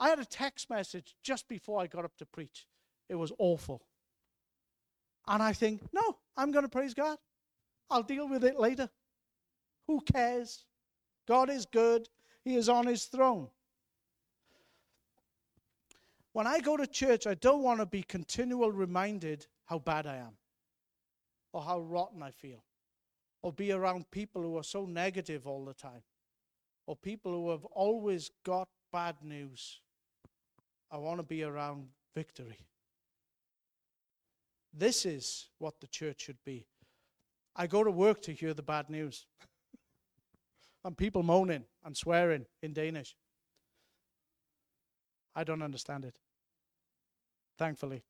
I 0.00 0.08
had 0.08 0.18
a 0.18 0.24
text 0.24 0.70
message 0.70 1.14
just 1.22 1.48
before 1.48 1.80
I 1.80 1.86
got 1.86 2.04
up 2.04 2.16
to 2.18 2.26
preach. 2.26 2.66
It 3.08 3.16
was 3.16 3.32
awful. 3.38 3.82
And 5.26 5.42
I 5.42 5.52
think, 5.52 5.82
no, 5.92 6.16
I'm 6.36 6.52
going 6.52 6.64
to 6.64 6.68
praise 6.68 6.94
God. 6.94 7.18
I'll 7.90 8.02
deal 8.02 8.28
with 8.28 8.44
it 8.44 8.58
later. 8.58 8.88
Who 9.86 10.00
cares? 10.00 10.64
God 11.26 11.50
is 11.50 11.66
good, 11.66 12.08
He 12.44 12.56
is 12.56 12.68
on 12.68 12.86
His 12.86 13.04
throne. 13.04 13.48
When 16.32 16.46
I 16.46 16.60
go 16.60 16.76
to 16.76 16.86
church, 16.86 17.26
I 17.26 17.34
don't 17.34 17.62
want 17.62 17.80
to 17.80 17.86
be 17.86 18.02
continual 18.02 18.70
reminded 18.70 19.46
how 19.64 19.78
bad 19.78 20.06
I 20.06 20.16
am 20.16 20.36
or 21.52 21.62
how 21.62 21.80
rotten 21.80 22.22
I 22.22 22.30
feel 22.30 22.62
or 23.42 23.52
be 23.52 23.72
around 23.72 24.10
people 24.10 24.42
who 24.42 24.56
are 24.56 24.64
so 24.64 24.84
negative 24.84 25.46
all 25.46 25.64
the 25.64 25.74
time, 25.74 26.02
or 26.86 26.96
people 26.96 27.32
who 27.32 27.50
have 27.50 27.64
always 27.66 28.30
got 28.44 28.68
bad 28.92 29.16
news. 29.22 29.80
I 30.90 30.96
want 30.96 31.18
to 31.18 31.22
be 31.22 31.42
around 31.42 31.88
victory. 32.14 32.58
This 34.72 35.06
is 35.06 35.48
what 35.58 35.80
the 35.80 35.86
church 35.86 36.22
should 36.22 36.42
be. 36.44 36.66
I 37.60 37.66
go 37.66 37.82
to 37.82 37.90
work 37.90 38.22
to 38.22 38.32
hear 38.32 38.54
the 38.54 38.62
bad 38.62 38.88
news. 38.88 39.26
and 40.84 40.96
people 40.96 41.24
moaning 41.24 41.64
and 41.84 41.96
swearing 41.96 42.46
in 42.62 42.72
Danish. 42.72 43.16
I 45.34 45.42
don't 45.42 45.62
understand 45.62 46.04
it. 46.04 46.14
Thankfully. 47.58 48.02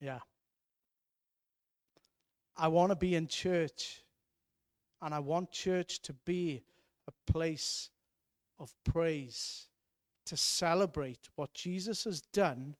Yeah. 0.00 0.18
I 2.56 2.68
want 2.68 2.90
to 2.90 2.96
be 2.96 3.14
in 3.14 3.26
church, 3.26 4.02
and 5.02 5.14
I 5.14 5.18
want 5.18 5.50
church 5.50 6.00
to 6.02 6.12
be 6.12 6.62
a 7.08 7.32
place 7.32 7.90
of 8.58 8.74
praise, 8.84 9.66
to 10.26 10.36
celebrate 10.36 11.28
what 11.36 11.52
Jesus 11.54 12.04
has 12.04 12.20
done, 12.20 12.76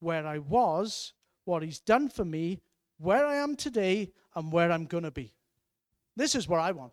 where 0.00 0.26
I 0.26 0.38
was, 0.38 1.12
what 1.44 1.62
he's 1.62 1.80
done 1.80 2.08
for 2.08 2.24
me, 2.24 2.60
where 3.02 3.26
I 3.26 3.36
am 3.36 3.56
today, 3.56 4.12
and 4.34 4.52
where 4.52 4.70
I'm 4.70 4.86
going 4.86 5.04
to 5.04 5.10
be. 5.10 5.34
This 6.16 6.34
is 6.34 6.48
what 6.48 6.60
I 6.60 6.72
want. 6.72 6.92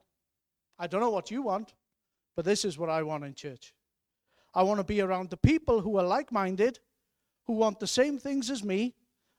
I 0.78 0.88
don't 0.88 1.02
know 1.02 1.10
what 1.10 1.32
you 1.32 1.41
want, 1.41 1.74
but 2.36 2.45
this 2.45 2.65
is 2.65 2.78
what 2.78 2.89
I 2.89 3.04
want 3.04 3.24
in 3.24 3.34
church. 3.34 3.74
I 4.54 4.63
want 4.63 4.80
to 4.80 4.84
be 4.84 5.02
around 5.02 5.30
the 5.30 5.38
people 5.38 5.82
who 5.82 5.98
are 5.98 6.06
like 6.06 6.32
minded, 6.32 6.80
who 7.45 7.54
want 7.54 7.80
the 7.80 7.88
same 7.88 8.17
things 8.17 8.50
as 8.50 8.63
me, 8.63 8.95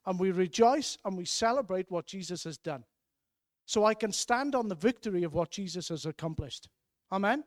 and 0.06 0.18
we 0.18 0.30
rejoice 0.30 0.96
and 1.04 1.16
we 1.16 1.24
celebrate 1.24 1.90
what 1.90 2.06
Jesus 2.06 2.44
has 2.44 2.56
done. 2.56 2.84
So 3.66 3.84
I 3.84 3.94
can 3.94 4.12
stand 4.12 4.54
on 4.54 4.68
the 4.68 4.74
victory 4.74 5.24
of 5.24 5.34
what 5.34 5.50
Jesus 5.50 5.88
has 5.88 6.06
accomplished. 6.06 6.68
Amen? 7.12 7.44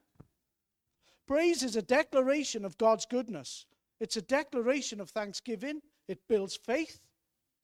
Praise 1.27 1.63
is 1.63 1.75
a 1.75 1.81
declaration 1.81 2.65
of 2.65 2.77
God's 2.77 3.05
goodness. 3.05 3.65
It's 3.99 4.17
a 4.17 4.21
declaration 4.21 4.99
of 4.99 5.09
thanksgiving. 5.09 5.81
It 6.07 6.19
builds 6.27 6.55
faith. 6.57 6.99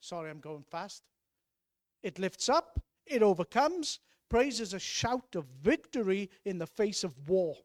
Sorry, 0.00 0.30
I'm 0.30 0.40
going 0.40 0.64
fast. 0.70 1.02
It 2.02 2.18
lifts 2.18 2.48
up, 2.48 2.80
it 3.06 3.22
overcomes. 3.22 4.00
Praise 4.28 4.60
is 4.60 4.74
a 4.74 4.78
shout 4.78 5.34
of 5.34 5.44
victory 5.62 6.30
in 6.44 6.58
the 6.58 6.66
face 6.66 7.04
of 7.04 7.28
war. 7.28 7.56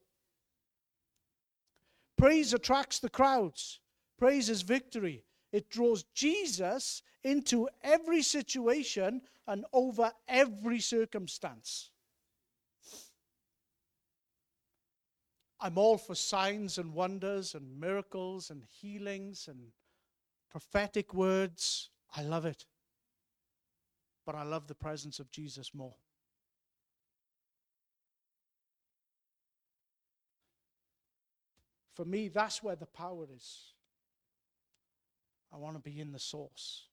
Praise 2.17 2.53
attracts 2.53 2.99
the 2.99 3.09
crowds. 3.09 3.79
Praise 4.17 4.49
is 4.49 4.61
victory. 4.61 5.23
It 5.51 5.69
draws 5.69 6.03
Jesus 6.13 7.01
into 7.23 7.69
every 7.83 8.21
situation 8.21 9.21
and 9.47 9.65
over 9.73 10.11
every 10.27 10.79
circumstance. 10.79 11.91
I'm 15.59 15.77
all 15.77 15.97
for 15.97 16.15
signs 16.15 16.77
and 16.77 16.93
wonders 16.93 17.55
and 17.55 17.79
miracles 17.79 18.49
and 18.49 18.63
healings 18.63 19.47
and 19.47 19.71
prophetic 20.49 21.13
words. 21.13 21.89
I 22.15 22.23
love 22.23 22.45
it. 22.45 22.65
But 24.25 24.35
I 24.35 24.43
love 24.43 24.67
the 24.67 24.75
presence 24.75 25.19
of 25.19 25.29
Jesus 25.31 25.73
more. 25.73 25.95
For 31.93 32.05
me, 32.05 32.27
that's 32.27 32.61
where 32.61 32.75
the 32.75 32.87
power 32.87 33.25
is. 33.33 33.73
I 35.53 35.57
want 35.57 35.75
to 35.75 35.81
be 35.81 35.99
in 36.01 36.11
the 36.11 36.19
source. 36.19 36.87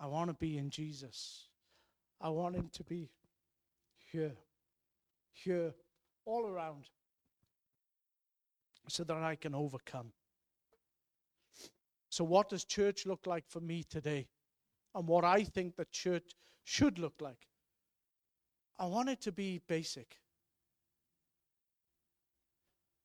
I 0.00 0.06
want 0.06 0.30
to 0.30 0.34
be 0.34 0.56
in 0.56 0.70
Jesus. 0.70 1.48
I 2.20 2.30
want 2.30 2.56
him 2.56 2.70
to 2.72 2.84
be 2.84 3.10
here, 4.10 4.32
here, 5.32 5.74
all 6.24 6.46
around, 6.46 6.88
so 8.88 9.04
that 9.04 9.16
I 9.16 9.34
can 9.34 9.54
overcome. 9.54 10.12
So, 12.08 12.24
what 12.24 12.48
does 12.48 12.64
church 12.64 13.04
look 13.04 13.26
like 13.26 13.44
for 13.48 13.60
me 13.60 13.82
today? 13.82 14.28
And 14.96 15.06
what 15.06 15.24
I 15.24 15.44
think 15.44 15.76
that 15.76 15.92
church 15.92 16.34
should 16.64 16.98
look 16.98 17.20
like? 17.20 17.46
I 18.78 18.86
want 18.86 19.10
it 19.10 19.20
to 19.22 19.32
be 19.32 19.60
basic. 19.68 20.16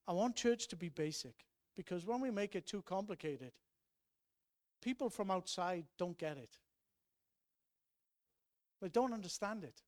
I 0.08 0.13
want 0.13 0.38
church 0.38 0.69
to 0.69 0.77
be 0.77 0.88
basic 0.88 1.45
because 1.75 2.06
when 2.06 2.21
we 2.21 2.32
make 2.32 2.56
it 2.56 2.65
too 2.65 2.82
complicated, 2.82 3.51
people 4.82 5.10
from 5.10 5.30
outside 5.30 5.84
don't 5.99 6.17
get 6.17 6.38
it. 6.38 6.58
They 8.82 8.88
don't 8.88 9.13
understand 9.13 9.65
it. 9.65 9.82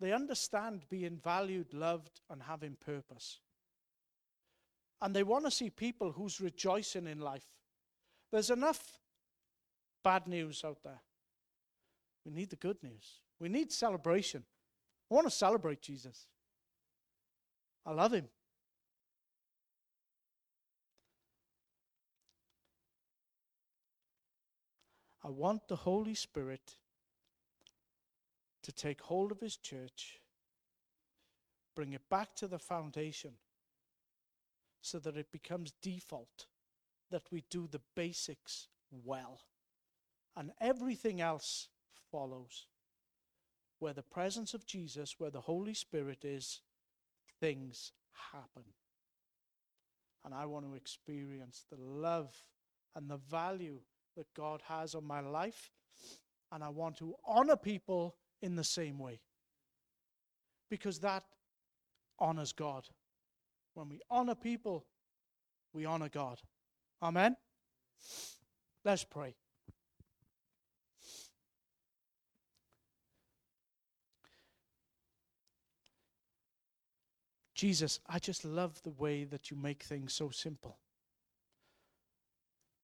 They 0.00 0.12
understand 0.12 0.84
being 0.88 1.16
valued, 1.22 1.74
loved, 1.74 2.20
and 2.30 2.40
having 2.42 2.76
purpose. 2.76 3.40
And 5.02 5.14
they 5.14 5.24
want 5.24 5.44
to 5.46 5.50
see 5.50 5.70
people 5.70 6.12
who's 6.12 6.40
rejoicing 6.40 7.08
in 7.08 7.18
life. 7.18 7.46
There's 8.30 8.50
enough 8.50 8.99
bad 10.02 10.26
news 10.26 10.62
out 10.64 10.82
there. 10.82 11.00
We 12.24 12.32
need 12.32 12.50
the 12.50 12.56
good 12.56 12.82
news. 12.82 13.20
We 13.38 13.48
need 13.48 13.72
celebration. 13.72 14.44
I 15.10 15.14
want 15.14 15.26
to 15.26 15.30
celebrate 15.30 15.80
Jesus. 15.80 16.26
I 17.86 17.92
love 17.92 18.12
him. 18.12 18.28
I 25.22 25.28
want 25.28 25.68
the 25.68 25.76
Holy 25.76 26.14
Spirit 26.14 26.76
to 28.62 28.72
take 28.72 29.02
hold 29.02 29.32
of 29.32 29.40
His 29.40 29.56
church, 29.56 30.20
bring 31.76 31.92
it 31.92 32.08
back 32.08 32.34
to 32.36 32.48
the 32.48 32.58
foundation, 32.58 33.32
so 34.80 34.98
that 34.98 35.16
it 35.16 35.30
becomes 35.30 35.72
default 35.82 36.46
that 37.10 37.24
we 37.30 37.44
do 37.50 37.68
the 37.70 37.80
basics 37.94 38.68
well. 38.90 39.40
And 40.36 40.52
everything 40.60 41.20
else 41.20 41.68
follows. 42.10 42.66
Where 43.78 43.92
the 43.94 44.02
presence 44.02 44.52
of 44.54 44.66
Jesus, 44.66 45.14
where 45.18 45.30
the 45.30 45.40
Holy 45.40 45.74
Spirit 45.74 46.24
is, 46.24 46.60
things 47.40 47.92
happen. 48.32 48.64
And 50.24 50.34
I 50.34 50.46
want 50.46 50.66
to 50.66 50.74
experience 50.74 51.64
the 51.70 51.80
love 51.80 52.34
and 52.94 53.08
the 53.08 53.16
value 53.16 53.80
that 54.16 54.32
God 54.34 54.60
has 54.68 54.94
on 54.94 55.06
my 55.06 55.20
life. 55.20 55.70
And 56.52 56.62
I 56.62 56.68
want 56.68 56.98
to 56.98 57.14
honor 57.24 57.56
people 57.56 58.16
in 58.42 58.56
the 58.56 58.64
same 58.64 58.98
way. 58.98 59.20
Because 60.68 61.00
that 61.00 61.24
honors 62.18 62.52
God. 62.52 62.88
When 63.74 63.88
we 63.88 64.00
honor 64.10 64.34
people, 64.34 64.84
we 65.72 65.84
honor 65.84 66.08
God. 66.08 66.40
Amen? 67.02 67.36
Let's 68.84 69.04
pray. 69.04 69.34
Jesus, 77.60 78.00
I 78.08 78.18
just 78.18 78.44
love 78.44 78.82
the 78.82 78.90
way 78.90 79.24
that 79.24 79.50
you 79.50 79.56
make 79.56 79.82
things 79.82 80.14
so 80.14 80.30
simple 80.30 80.78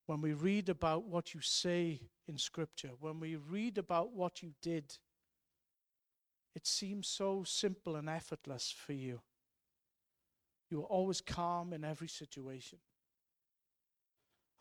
when 0.07 0.21
we 0.21 0.33
read 0.33 0.69
about 0.69 1.05
what 1.05 1.35
you 1.35 1.41
say 1.41 2.01
in 2.29 2.39
Scripture, 2.39 2.91
when 3.01 3.21
we 3.21 3.37
read 3.37 3.77
about 3.77 4.13
what 4.13 4.43
you 4.43 4.53
did, 4.63 4.99
it 6.55 6.67
seems 6.67 7.09
so 7.09 7.43
simple 7.45 7.97
and 7.97 8.09
effortless 8.09 8.71
for 8.77 8.93
you. 8.93 9.21
You 10.71 10.83
are 10.83 10.87
always 10.87 11.21
calm 11.21 11.73
in 11.73 11.85
every 11.85 12.09
situation. 12.09 12.79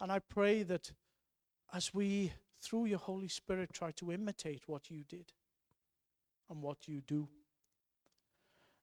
And 0.01 0.11
I 0.11 0.19
pray 0.19 0.63
that 0.63 0.91
as 1.73 1.93
we, 1.93 2.33
through 2.61 2.85
your 2.85 2.99
Holy 2.99 3.27
Spirit, 3.27 3.71
try 3.71 3.91
to 3.91 4.11
imitate 4.11 4.63
what 4.67 4.89
you 4.89 5.03
did 5.03 5.31
and 6.49 6.61
what 6.61 6.87
you 6.87 7.01
do, 7.01 7.27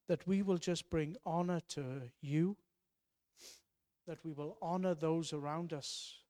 that 0.09 0.27
we 0.27 0.43
will 0.43 0.59
just 0.59 0.91
bring 0.91 1.17
honor 1.25 1.61
to 1.69 2.11
you, 2.21 2.57
that 4.07 4.19
we 4.25 4.33
will 4.33 4.57
honor 4.61 4.95
those 4.95 5.33
around 5.33 5.73
us 5.73 6.23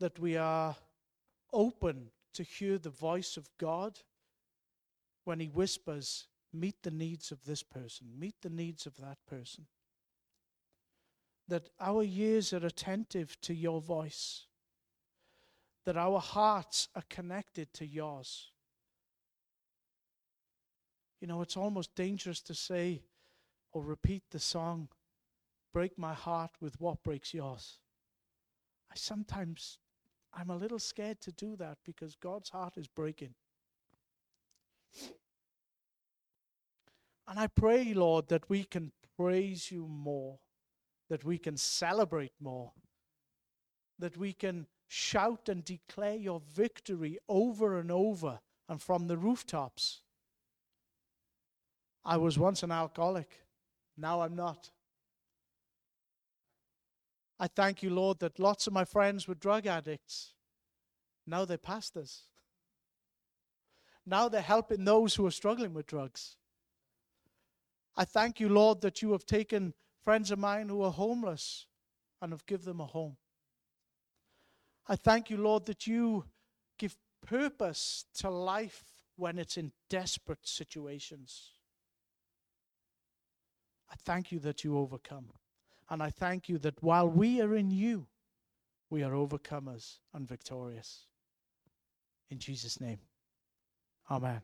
that 0.00 0.18
we 0.18 0.36
are 0.36 0.74
open 1.52 2.10
to 2.32 2.42
hear 2.42 2.78
the 2.78 2.90
voice 2.90 3.36
of 3.36 3.48
God 3.58 4.00
when 5.24 5.38
He 5.38 5.46
whispers, 5.46 6.26
Meet 6.52 6.82
the 6.82 6.90
needs 6.90 7.30
of 7.30 7.44
this 7.44 7.62
person, 7.62 8.08
meet 8.18 8.34
the 8.42 8.50
needs 8.50 8.84
of 8.84 8.96
that 8.96 9.18
person. 9.24 9.66
That 11.46 11.68
our 11.78 12.02
ears 12.02 12.52
are 12.52 12.66
attentive 12.66 13.40
to 13.42 13.54
your 13.54 13.80
voice, 13.80 14.46
that 15.84 15.96
our 15.96 16.18
hearts 16.18 16.88
are 16.96 17.04
connected 17.08 17.72
to 17.74 17.86
yours. 17.86 18.50
You 21.20 21.26
know, 21.26 21.42
it's 21.42 21.56
almost 21.56 21.94
dangerous 21.94 22.40
to 22.42 22.54
say 22.54 23.02
or 23.72 23.82
repeat 23.82 24.24
the 24.30 24.38
song, 24.38 24.88
Break 25.72 25.96
my 25.96 26.14
heart 26.14 26.50
with 26.60 26.80
what 26.80 27.04
breaks 27.04 27.32
yours. 27.32 27.78
I 28.90 28.96
sometimes 28.96 29.78
I'm 30.34 30.50
a 30.50 30.56
little 30.56 30.80
scared 30.80 31.20
to 31.22 31.32
do 31.32 31.54
that 31.56 31.78
because 31.84 32.16
God's 32.16 32.50
heart 32.50 32.76
is 32.76 32.88
breaking. 32.88 33.34
And 37.28 37.38
I 37.38 37.46
pray, 37.46 37.94
Lord, 37.94 38.26
that 38.28 38.50
we 38.50 38.64
can 38.64 38.90
praise 39.16 39.70
you 39.70 39.86
more, 39.86 40.40
that 41.08 41.24
we 41.24 41.38
can 41.38 41.56
celebrate 41.56 42.32
more, 42.40 42.72
that 44.00 44.16
we 44.16 44.32
can 44.32 44.66
shout 44.88 45.48
and 45.48 45.64
declare 45.64 46.16
your 46.16 46.40
victory 46.52 47.18
over 47.28 47.78
and 47.78 47.92
over 47.92 48.40
and 48.68 48.82
from 48.82 49.06
the 49.06 49.16
rooftops. 49.16 50.02
I 52.04 52.16
was 52.16 52.38
once 52.38 52.62
an 52.62 52.72
alcoholic, 52.72 53.30
now 53.96 54.22
I'm 54.22 54.34
not. 54.34 54.70
I 57.38 57.46
thank 57.46 57.82
you, 57.82 57.90
Lord, 57.90 58.18
that 58.20 58.38
lots 58.38 58.66
of 58.66 58.72
my 58.72 58.84
friends 58.84 59.26
were 59.26 59.34
drug 59.34 59.66
addicts. 59.66 60.34
Now 61.26 61.44
they're 61.44 61.58
pastors. 61.58 62.24
Now 64.04 64.28
they're 64.28 64.40
helping 64.42 64.84
those 64.84 65.14
who 65.14 65.26
are 65.26 65.30
struggling 65.30 65.72
with 65.72 65.86
drugs. 65.86 66.36
I 67.96 68.04
thank 68.04 68.40
you, 68.40 68.48
Lord, 68.48 68.80
that 68.82 69.02
you 69.02 69.12
have 69.12 69.24
taken 69.24 69.74
friends 70.02 70.30
of 70.30 70.38
mine 70.38 70.68
who 70.68 70.82
are 70.82 70.90
homeless 70.90 71.66
and 72.20 72.32
have 72.32 72.46
given 72.46 72.66
them 72.66 72.80
a 72.80 72.86
home. 72.86 73.16
I 74.86 74.96
thank 74.96 75.30
you, 75.30 75.36
Lord, 75.36 75.66
that 75.66 75.86
you 75.86 76.24
give 76.78 76.96
purpose 77.26 78.04
to 78.14 78.30
life 78.30 78.84
when 79.16 79.38
it's 79.38 79.56
in 79.56 79.72
desperate 79.88 80.46
situations. 80.46 81.52
I 83.90 83.96
thank 84.04 84.32
you 84.32 84.38
that 84.40 84.64
you 84.64 84.78
overcome. 84.78 85.26
And 85.88 86.02
I 86.02 86.10
thank 86.10 86.48
you 86.48 86.58
that 86.58 86.82
while 86.82 87.08
we 87.08 87.40
are 87.40 87.56
in 87.56 87.70
you, 87.70 88.06
we 88.90 89.02
are 89.02 89.12
overcomers 89.12 89.98
and 90.14 90.28
victorious. 90.28 91.06
In 92.30 92.38
Jesus' 92.38 92.80
name, 92.80 93.00
Amen. 94.10 94.40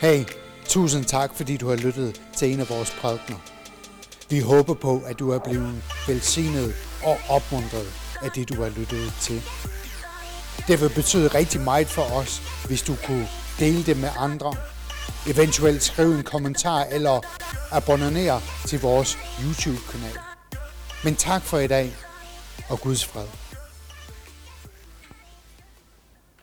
Hey, 0.00 0.24
tusind 0.68 1.04
tak 1.04 1.34
fordi 1.34 1.56
du 1.56 1.68
har 1.68 1.76
lyttet 1.76 2.22
til 2.36 2.52
en 2.52 2.60
af 2.60 2.70
vores 2.70 2.90
prædikner. 3.00 3.38
Vi 4.30 4.40
håber 4.40 4.74
på, 4.74 5.02
at 5.06 5.18
du 5.18 5.30
er 5.30 5.38
blevet 5.38 5.82
velsignet 6.08 6.74
og 7.04 7.16
opmuntret 7.36 8.03
af 8.24 8.30
det, 8.30 8.48
du 8.48 8.62
har 8.62 8.68
lyttet 8.68 9.12
til. 9.20 9.42
Det 10.68 10.80
vil 10.80 10.88
betyde 10.88 11.28
rigtig 11.28 11.60
meget 11.60 11.88
for 11.88 12.02
os, 12.02 12.42
hvis 12.66 12.82
du 12.82 12.96
kunne 13.06 13.28
dele 13.58 13.86
det 13.86 13.96
med 13.96 14.08
andre. 14.18 14.54
Eventuelt 15.26 15.82
skrive 15.82 16.14
en 16.14 16.22
kommentar 16.22 16.84
eller 16.84 17.20
abonnere 17.70 18.40
til 18.66 18.80
vores 18.80 19.18
YouTube-kanal. 19.44 20.18
Men 21.04 21.16
tak 21.16 21.42
for 21.42 21.58
i 21.58 21.66
dag, 21.66 21.96
og 22.68 22.80
Guds 22.80 23.04
fred. 23.04 23.43